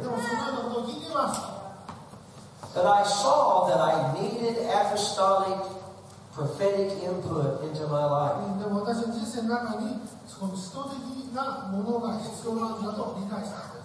[2.76, 5.60] But I saw that I needed apostolic
[6.36, 8.36] prophetic input into my life.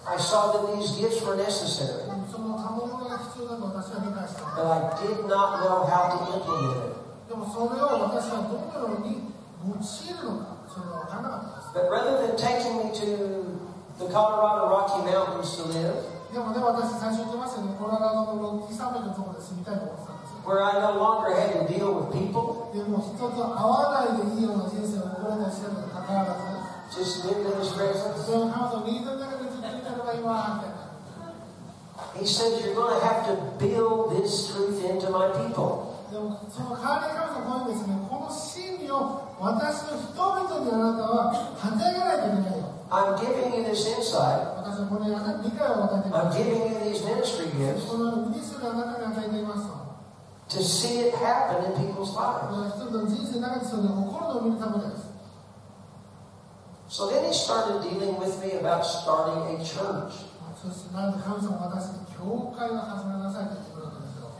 [0.00, 6.10] でも私の人生の中にその使徒的なものが必要なんだと理解したんです I saw that these gifts were necessary, うんその賜物が必要だと私は理解したんです but I did not know how
[6.10, 7.06] to implement it.
[7.26, 13.44] でもそれを私はどのように用いるのかそれは分からなかったです But rather than taking me to
[13.98, 22.14] the Colorado Rocky Mountains to live, でもね私最初言ってましたよねコロラドのロッキー山脈のところで住みたいと思ってたんですよ where I no longer had to deal with
[22.14, 26.56] people, でも人と会わないでいいような人生を送ろうとしてるのにかかわらず
[26.94, 28.22] just lived in His presence.
[28.22, 29.29] その彼女を右の中でずっと見てれ
[30.11, 30.91] と言われた。
[32.19, 35.87] He said, You're going to have to build this truth into my people.
[36.11, 42.67] でもその代わりからの声ですね、この真理を私の人々にあなたは立て上げないといけないよ。
[42.91, 44.43] I'm giving you this insight.
[44.51, 47.87] I'm giving you these ministry gifts
[50.49, 52.51] to see it happen in people's lives.
[56.90, 60.22] So then he started dealing with me about starting a church
[60.56, 64.30] そしてなんで神様は私に教会を始めなさいと言ってくれたんですよ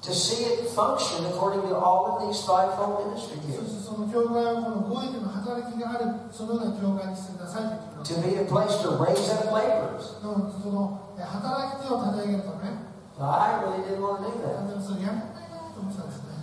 [0.00, 3.66] to see it function according to all of these fivefold ministry そ gifts.
[3.66, 10.22] してその教会をこの合意の働きがあるそのような教会にしてくださいと言ってくれ To た be a place to raise up laborers.
[10.22, 12.70] でもそのえ働き手を立て上げるため
[13.18, 16.34] I really didn't want to do that でもそれやめたいなと思ってたんですね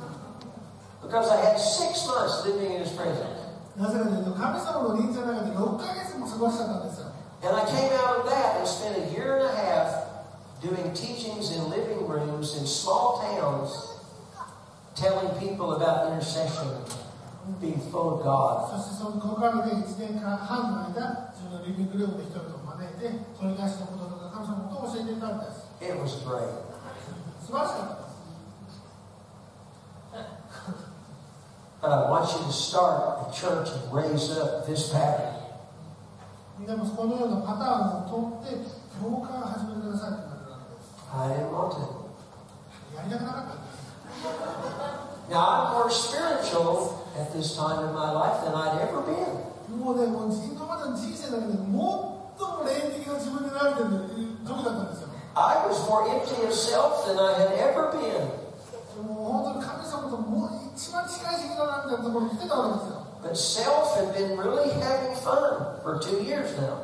[1.02, 3.45] because I had six months living in his presence.
[3.78, 7.08] なぜかというと神様の臨在の中で6ヶ月も過ごしちゃったんですよ
[7.44, 10.12] And I came out of that and spent a year and a half
[10.62, 13.98] doing teachings in living rooms in small towns,
[14.96, 16.70] telling people about intercession,
[17.60, 18.70] being full of God.
[18.78, 26.46] そしてそのここからで1年間半の間自分のリビングルームで人々を招いて取り出しのこととか神様のことを教えていたんです It was great.
[27.42, 28.05] 素晴らしかった
[31.86, 35.34] です But I want you to start a church and raise up this pattern.
[36.66, 38.70] でもこのようなパターンを取って
[39.02, 41.82] 教会を始めてくださいと言われるわけです I didn't want to.
[42.96, 43.82] やりたくなかったんです
[45.32, 49.42] Now, I'm more spiritual at this time in my life than I'd ever been.
[49.74, 52.32] もうねもう今までの人生の中で最も
[52.68, 53.90] 霊的な自分になれてる
[54.46, 58.38] 時だったんですよ I was more empty of self than I had ever been.
[59.02, 59.66] もう本当に
[63.23, 66.77] But self had been really having fun for two years now.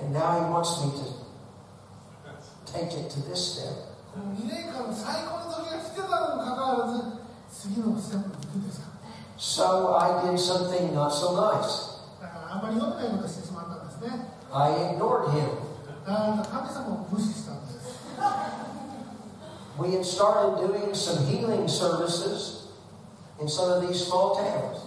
[0.00, 3.76] And now he wants me to take it to this step.
[9.38, 12.00] So I did something not so nice.
[14.52, 15.50] I ignored him.
[19.78, 22.68] We had started doing some healing services
[23.40, 24.84] in some of these small towns.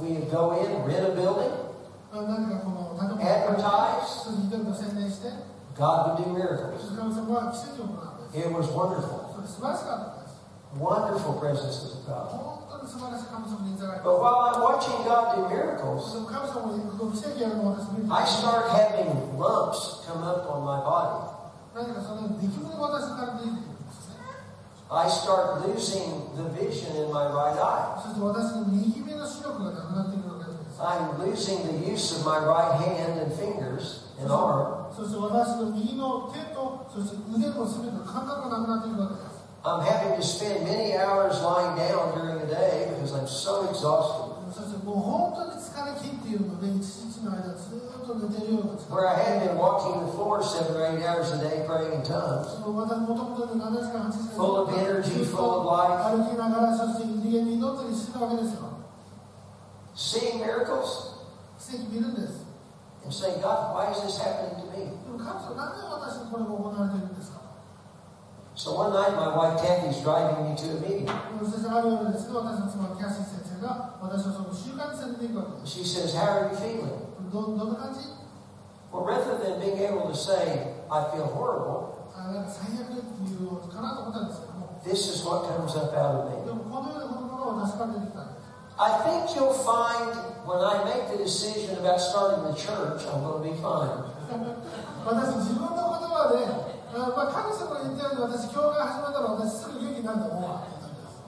[0.00, 1.52] We would go in, rent a building,
[3.22, 4.26] advertise.
[5.76, 6.82] God would do miracles.
[8.34, 9.34] It was wonderful.
[10.76, 12.30] Wonderful presence of God.
[14.04, 16.14] But while I'm watching God do miracles,
[18.10, 21.30] I start having lumps come up on my body.
[24.92, 27.98] I start losing the vision in my right eye.
[30.78, 34.86] I'm losing the use of my right hand and fingers and arm.
[39.64, 44.30] I'm having to spend many hours lying down during the day because I'm so exhausted.
[48.90, 52.02] Where I had been walking the floor seven or eight hours a day praying in
[52.02, 52.48] tongues.
[54.36, 56.00] Full of energy, full of life.
[59.94, 61.18] Seeing miracles.
[63.04, 64.90] And saying, God, why is this happening to me?
[68.56, 71.06] So one night my wife Kathy's driving me to a meeting.
[75.64, 77.00] She says, How are you feeling?
[77.33, 77.99] どどんな感じ
[78.91, 85.77] Well, rather than being able to say, I feel horrible, あなんか最悪っていうのかなと思ったんですけども this is what comes
[85.77, 86.57] up out of で me.
[86.57, 88.49] もこのような言葉が私から出てきたんです
[88.79, 90.09] I think you'll find
[90.47, 94.07] when I make the decision about starting the church, I'm going to be fine.
[95.05, 96.47] 私自分の言葉で、
[96.95, 101.21] あまあ、神様が言ったように私教会始めたら私すぐ元気になると思うわって言ったんです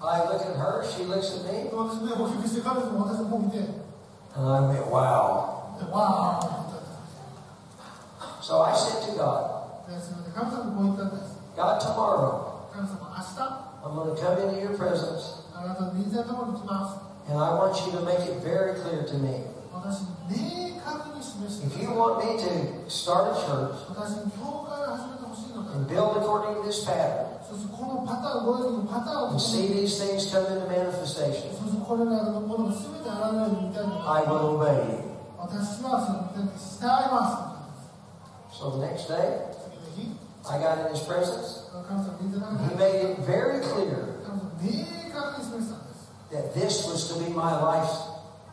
[0.00, 3.64] I look at her, she looks at me, 私目を大きくして彼女も私の方を見てで
[4.37, 5.75] And I went, wow.
[5.91, 6.39] Wow.
[8.41, 9.65] So I said to God,
[11.55, 12.69] God, tomorrow,
[13.83, 18.79] I'm going to come into your presence, and I want you to make it very
[18.79, 19.41] clear to me.
[21.65, 23.75] If you want me to start a church
[25.73, 31.47] and build according to this pattern, そしてこのパターンご用意のパターンを and そ see these things come into manifestation,
[31.63, 35.07] してこれらのものが全て現れるみたいな I will obey you.
[35.37, 37.53] 私はそのに従いま
[38.51, 39.47] す So the next day,
[40.49, 41.67] I got in his presence.
[41.77, 44.17] He き made it very clear
[46.31, 48.01] that this was to be my life's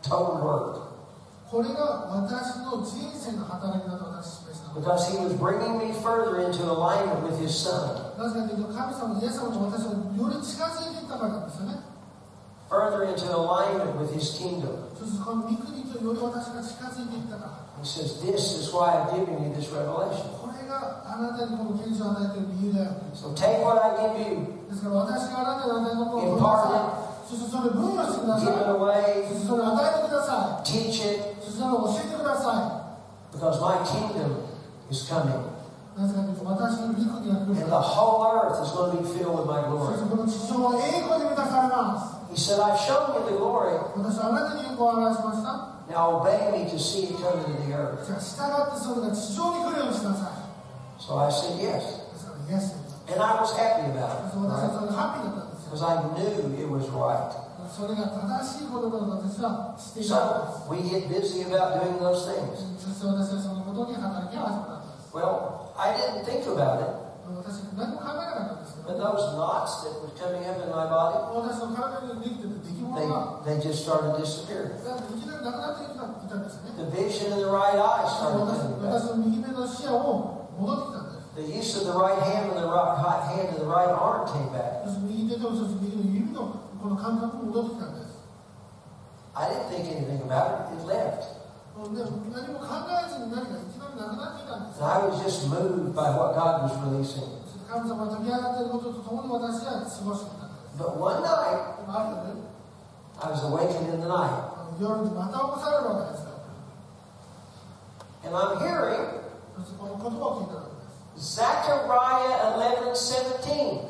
[0.02, 0.94] total work
[1.50, 4.43] これが私の人生の働きだと私
[4.74, 8.10] because he was bringing me further into alignment with his son.
[12.68, 14.76] Further into alignment with his kingdom.
[17.80, 20.26] He says, This is why I've given you this revelation.
[23.14, 24.58] So take what I give you,
[26.32, 26.86] impart it,
[28.40, 29.28] give it away,
[30.64, 31.36] teach it,
[33.32, 34.43] because my kingdom
[34.90, 35.42] is coming.
[35.96, 36.10] And
[37.70, 39.94] the whole earth is going to be filled with my glory.
[42.30, 43.78] He said, I've shown you the glory.
[45.88, 48.06] Now obey me to see eternity come the earth.
[50.98, 52.00] So I said yes.
[53.06, 54.34] And I was happy about it.
[54.34, 55.52] Right?
[55.64, 57.30] Because I knew it was right.
[57.70, 57.86] So
[60.70, 62.56] we get busy about doing those things.
[65.13, 66.89] そして私はそのことに働きを始めたんです Well, I didn't think about it,
[67.29, 73.61] 私何も考えなかったんですけ but ど those knots that were coming up in my body, 私の体にできてた出来物が they, they
[73.61, 74.73] just started disappearing.
[74.85, 78.97] なんかいきなりなくなっていたいたんですね The vision in the right eye 私 started coming back.
[78.97, 83.93] 私の右目の視野を戻ってきたんです The use of the right hand and the right, right hand and the right
[83.93, 84.83] arm came back.
[84.85, 88.17] そして右手とそして右の指のこの感覚も戻ってきたんです
[89.35, 90.81] I didn't think anything about it.
[90.81, 91.37] It left.
[91.77, 93.82] もうでも何も考えずに何かいきなり
[94.76, 97.28] So I was just moved by what God was releasing.
[100.78, 101.60] But one night,
[103.22, 104.50] I was awakened in the night.
[108.24, 109.04] And I'm hearing
[111.16, 113.80] Zechariah 11 17.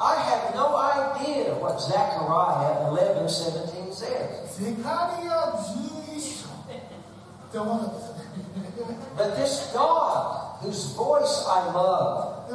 [0.00, 4.58] I have no idea what Zechariah 11 17 says.
[7.54, 12.50] But this God, whose voice I love,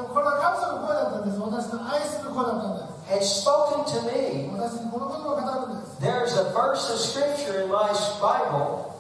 [3.08, 4.52] has spoken to me.
[6.02, 8.94] There's a verse of scripture in my Bible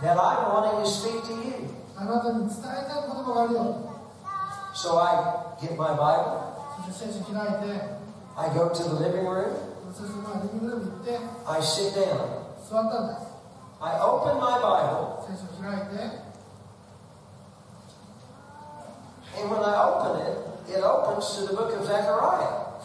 [0.00, 1.68] that I wanted to speak to you.
[4.74, 6.48] So I get my Bible.
[8.36, 9.56] I go to the living room.
[11.46, 12.42] I sit down.
[13.82, 15.26] I open my Bible.
[15.60, 16.22] Right there.
[19.38, 20.38] And when I open it,
[20.76, 22.78] it opens to the book of Zechariah.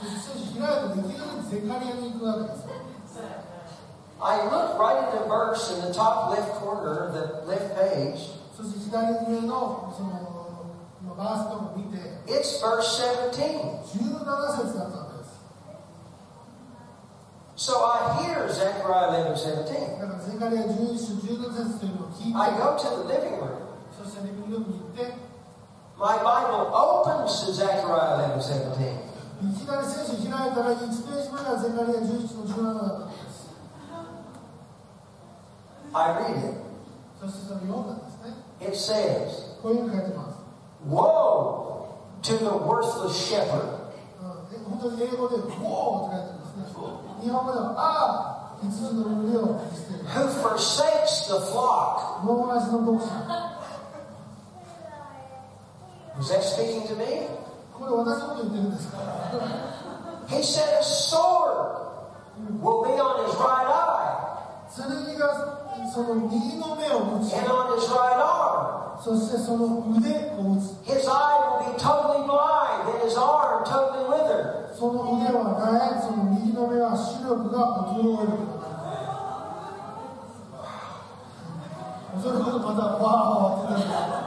[4.22, 8.30] I look right at the verse in the top left corner of the left page.
[12.28, 13.78] It's verse 17.
[17.56, 20.01] So I hear Zechariah 11 17.
[20.01, 23.60] だからゼカリア11章17節というのを聞いて I go to the living room.
[23.93, 25.14] そしてリビングルームに行って
[25.98, 29.12] My Bible opens to Zechariah 11 17.
[29.43, 33.51] いきなり聖書を開いたら1ページ目がゼカリア11の17だったんです
[35.93, 36.62] I read it.
[37.20, 40.39] そしてそれを読んだんですね It says, こういうふうに書いてます
[40.89, 41.82] Woe
[42.23, 43.93] to the worthless shepherd
[44.23, 46.64] うんえ本当に英語で「ウォー」って書いてありますね
[50.14, 52.23] who forsakes the flock.
[56.18, 57.27] Was that speaking to me?
[60.30, 61.77] He said a sword
[62.60, 64.15] will be on his right eye.
[67.34, 68.65] And on his right arm.
[70.85, 74.53] His eye will be totally blind and his arm totally withered.
[76.66, 78.32] その腕は楕円その右の目は視力が衰える
[82.20, 84.23] それほどまたわーってなる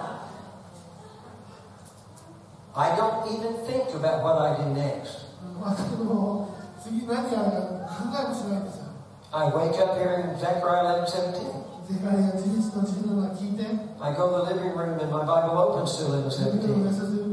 [2.78, 5.32] I don't even think about what I do next.
[5.64, 8.86] 全くもう次何やるか考えもしないんですよ
[9.32, 11.66] I wake up here in Zechariah 11 17.
[11.88, 13.64] ゼカリア事実と自分が聞いて
[14.02, 17.29] I go to the living room and my Bible opens to 11 17.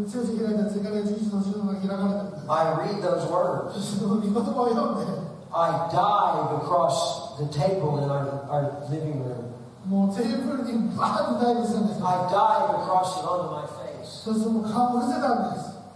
[2.49, 3.75] I read those words.
[5.53, 9.53] I dive across the table in our, our living room.
[12.03, 14.23] I dive across it onto my face.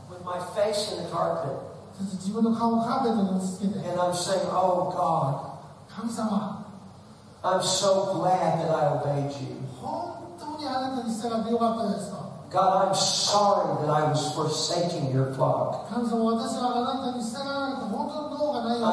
[0.10, 1.58] With my face in the carpet.
[3.86, 5.48] And I'm saying, Oh God.
[7.44, 9.58] I'm so glad that I obeyed you.
[12.52, 15.88] God, I'm sorry that I was forsaking your flock.
[15.90, 16.06] I'm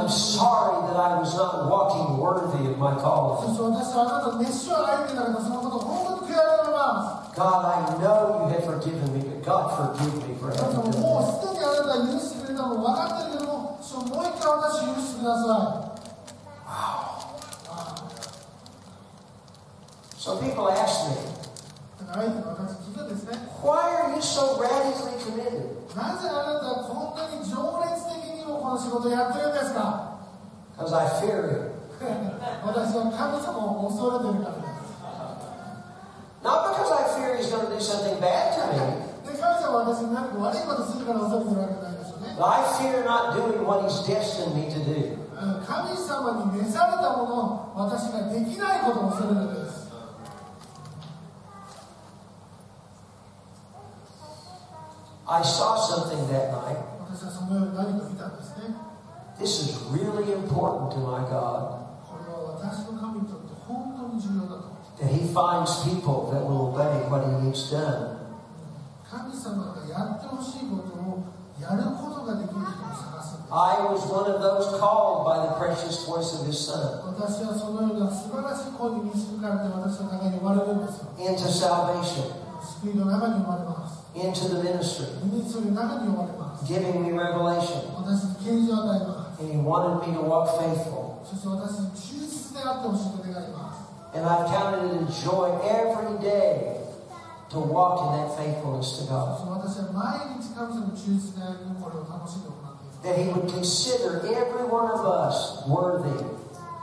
[0.09, 3.51] sorry that I was not walking worthy of my calling.
[7.35, 10.93] God, I know you have forgiven me, but God, forgive me for having.
[16.65, 17.31] Wow.
[20.17, 21.17] So people ask me,
[22.09, 25.77] だから相手の私聞くんですね why are you so radically committed?
[25.93, 27.53] なぜあなたはこんなに情
[27.85, 30.17] 熱的にもこの仕事をやってるんですか
[30.79, 31.69] Because I fear him.
[32.65, 34.89] 私は神様を恐れてるからです
[36.41, 38.79] Not because I fear he's going to do something bad to me,
[39.27, 45.19] で神様は私に何か悪いことするから恐れてるわけないですよね but I fear not doing what he's destined me to do.
[45.67, 49.78] 神様に召されたものを私ができないことを恐れるんです
[55.28, 56.78] I saw something that night.
[57.08, 58.76] 私はそのように何か見たんですね
[59.40, 61.80] This is really important to my God.
[62.06, 68.20] これは私の神にとって本当に重要だと That he finds people that will obey what he needs done.
[69.10, 71.24] 神様がやってほしいことを
[71.62, 81.46] やることができる人を探すんです I was one of those called by the precious voice of his son 私はそのような素晴らしい声に導かれて私の中に生まれるんですよ into
[81.46, 82.34] salvation,
[82.82, 83.77] 救いの中に生まれます
[84.18, 87.90] into the ministry, ミニストリーの中に生まれます giving me revelation.
[87.98, 91.26] 私に啓示を与えます And he wanted me to walk faithful.
[91.26, 96.78] そして私に忠実であってほしいと願います And I've counted it a joy every day
[97.50, 99.42] to walk in that faithfulness to そし God.
[99.42, 106.24] て私は毎日神様の忠実であるこれを楽しんで行っています That he would consider every one of us worthy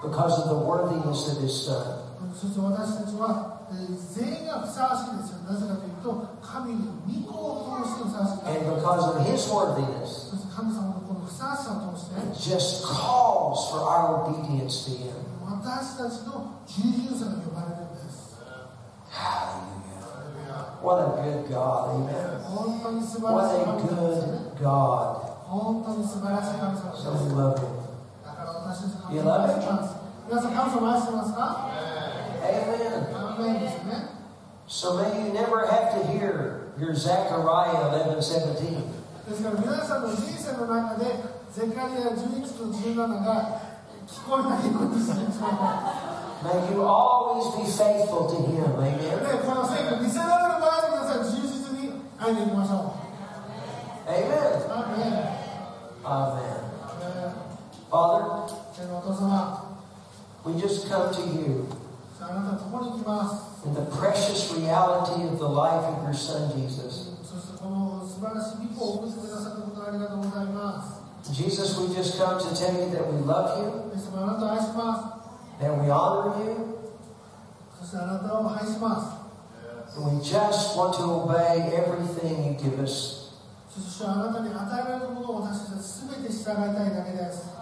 [0.03, 2.03] because of the worthiness of his son.
[2.35, 3.53] そして私たちは、えー
[4.15, 15.15] 全員がふさわしいですよなぜかというと神の御子を通してふさわしいから And because of his worthiness, そして神様のこのふさわしさを通して it just calls for our obedience to him.
[15.47, 18.39] 私たちの従順さが呼ばれるんです
[19.11, 20.78] Hallelujah.
[20.82, 21.95] What a good God.
[21.95, 22.41] Amen.
[22.43, 25.31] 本当に素晴ら What しい a 神様ですね good God.
[25.51, 27.66] 本当に素晴らしい神様です So we love him.
[28.24, 29.95] だから私たち神 You 様を love 愛してます
[30.28, 31.70] 皆さん神様を愛してますか
[32.41, 33.14] Amen.
[34.68, 38.94] So may you never have to hear your Zechariah 11 17.
[46.44, 48.72] May you always be faithful to Him.
[48.76, 49.10] Amen.
[54.07, 54.62] Amen.
[56.06, 56.60] Amen.
[57.02, 57.34] Amen.
[57.90, 58.53] Father,
[60.44, 61.68] we just come to you.
[63.66, 67.12] And the precious reality of the life of your son Jesus.
[71.34, 73.92] Jesus, we just come to tell you that we love you,
[75.60, 76.78] that we honor you,
[79.96, 83.24] and we just want to obey everything you give us.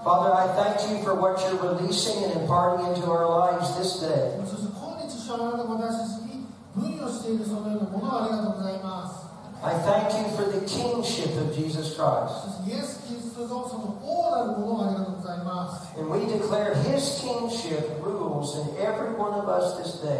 [0.04, 4.38] Father, I thank you for what you're releasing and imparting into our lives this day.
[9.64, 12.36] I thank you for the kingship of Jesus Christ.
[15.98, 20.20] And we declare his kingship rules in every one of us this day.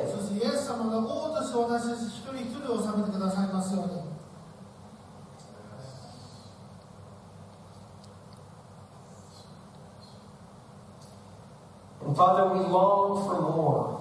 [12.24, 14.00] Father, we long for more.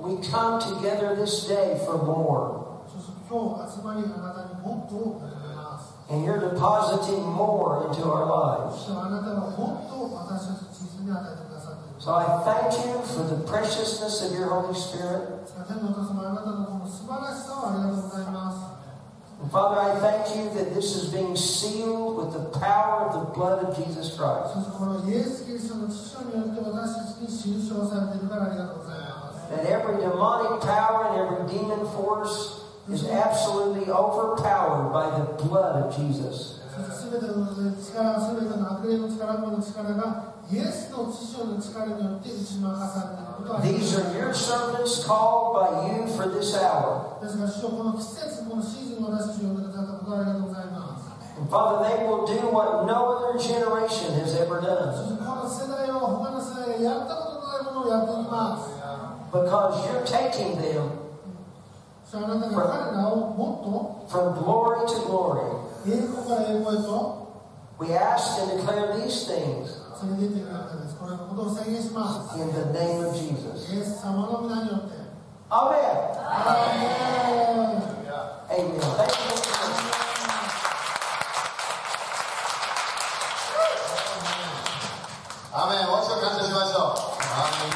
[0.00, 2.80] We come together this day for more.
[6.08, 8.86] And you're depositing more into our lives.
[11.98, 15.50] So I thank you for the preciousness of your Holy Spirit.
[19.40, 23.32] And Father, I thank you that this is being sealed with the power of the
[23.34, 24.54] blood of Jesus Christ.
[29.50, 35.96] That every demonic power and every demon force is absolutely overpowered by the blood of
[35.96, 36.60] Jesus.
[43.62, 47.18] These are your servants called by you for this hour.
[51.36, 55.18] And Father, they will do what no other generation has ever done.
[59.32, 60.90] Because you're taking them
[62.10, 62.22] from,
[64.08, 65.50] from glory to glory.
[67.78, 69.80] We ask and declare these things.
[70.03, 70.95] 連れて行ってくれたです。
[70.97, 72.39] これのことを宣言します。
[72.39, 73.73] in the name of Jesus.
[73.73, 74.95] イエス様の皆によって。
[75.49, 76.19] Amen.
[76.21, 77.19] アーメン
[78.49, 78.75] Amen.
[78.75, 78.79] Thank you.
[78.79, 79.49] Lord.
[85.51, 87.73] アーメンもう一度感謝しましょうアーメン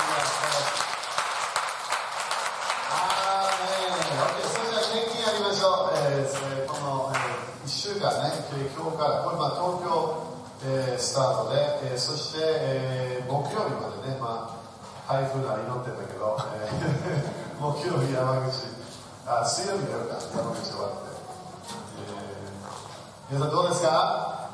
[2.88, 6.30] アーメン OK それじゃあ献金やりましょう、えー
[6.62, 7.18] えーこの、え
[7.66, 10.27] 1週間ね今日からこれまあ東京、
[10.65, 14.59] えースタートで、えーそして、えー木曜日までねま
[15.07, 18.67] あ台風が祈ってんだけど、えー木曜日山口
[19.27, 21.15] あ水曜日やるか山口終わって、
[22.11, 24.49] えー皆さんどうですか？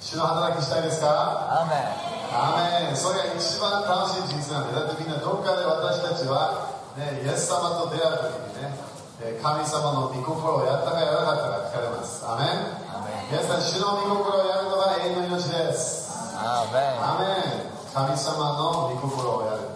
[0.00, 1.06] 主の働きしたいですか？
[1.12, 2.96] アーメン。
[2.96, 8.16] それが一番楽しい人生なんでだってみんなどっかで私たちは、ね、イエス様と出会う
[8.50, 8.74] 時にね
[9.22, 12.24] えー神様の御心をやったかやらなかったか聞かれます。
[12.26, 12.91] アーメン
[13.30, 19.68] 皆さん主の御心をやるのが永遠の命です.アーメン神様の御心をやる。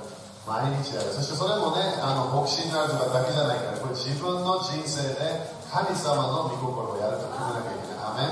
[0.46, 1.10] 毎日やる。
[1.12, 3.58] そしてそれもねあの牧師になるとかだけじゃない。
[3.58, 8.04] からこれ自分の人生で神様の御心をやると決めなきゃいけない。
[8.04, 8.28] アーメ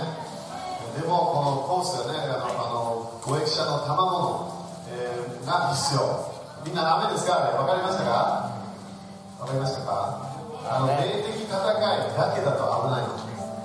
[0.98, 6.32] ンでもこのコースがねあのあのご益者の賜物、えーが必要。
[6.64, 7.44] みんな雨ですか？
[7.44, 8.50] あれ分かりましたか？
[9.40, 10.20] 分かりましたか？
[10.64, 13.16] あの霊的戦いだけだと危ないの。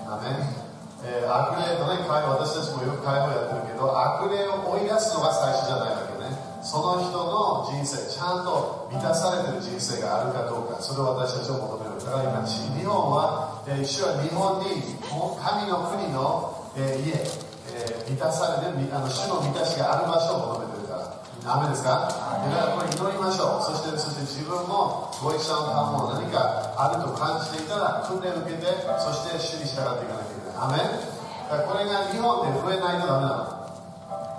[0.10, 0.59] アーメン
[1.06, 6.36] えー悪霊とね解放私たちもよく解放やってるけど悪霊を追い出すのが最初じゃないわけね。
[6.60, 12.04] その人の人生ちゃんと満たされてる人生があるかどうかそれを私たちを求める。
[12.04, 21.16] だから今日本は、えー主は日本に神の国の、えー家、えー満たされてるあの主の満たしがある場所を求めてるから。
[21.40, 22.12] ダメですか？
[22.12, 23.64] だからこれ祈りましょう。
[23.64, 28.68] そしてそして自分もご一緒の賜物何かあると感じていたら訓練を受けて
[29.00, 30.29] そして主に従っていかなきゃいけない
[30.60, 30.76] アメ
[31.64, 33.56] これが日本で増えないとダメなの。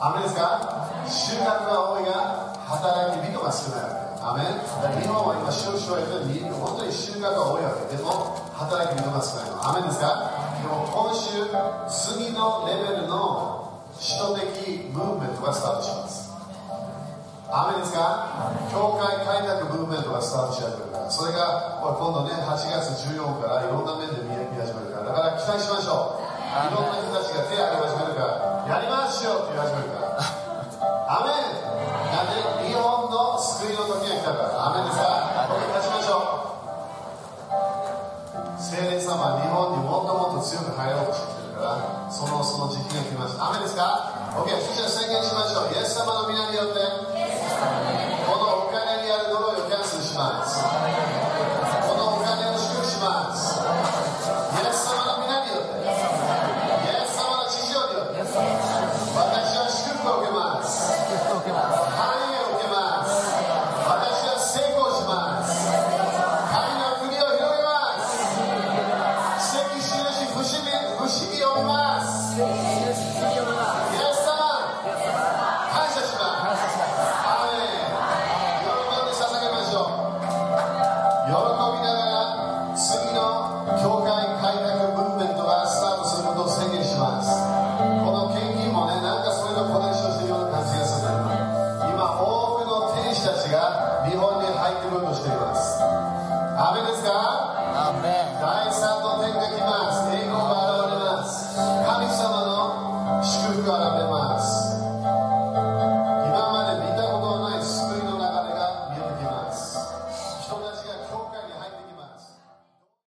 [0.04, 0.84] アメンですか？
[1.08, 4.20] 収穫が多いが働き人が少ない。
[4.20, 4.44] アメ
[5.00, 7.96] 日本は今少々やってる本当に収穫が多いわけ。
[7.96, 9.64] でも働き人が少ないの。
[9.64, 10.28] アメンですか？
[10.60, 11.40] でも今週
[11.88, 16.28] 次のレベルの首都的ムーブメントがスタートします。
[17.48, 18.52] アメですか？
[18.70, 21.10] 教会開拓ムーブメントがスタートし始めるから。
[21.10, 24.79] それが今度ね8月14からいろんな面で見始め
[25.10, 26.30] だから期待しましょう。
[26.50, 30.18] いろんな人たちが手を挙げ始めるからやりましょうって言い始めるから。
[31.10, 31.66] アメン。
[32.10, 34.66] なんで日本の救いの時が来たから。
[34.70, 35.46] アメンですか。
[35.50, 36.50] 僕立ちましょう
[38.58, 43.50] 聖霊様は日本にもっともっと強く入ろうとしてるからそのその時期が来ました。
[43.50, 44.34] アメンですか。
[44.38, 45.74] OK そしたら宣言しましょう。
[45.74, 46.78] イエス様の皆によって。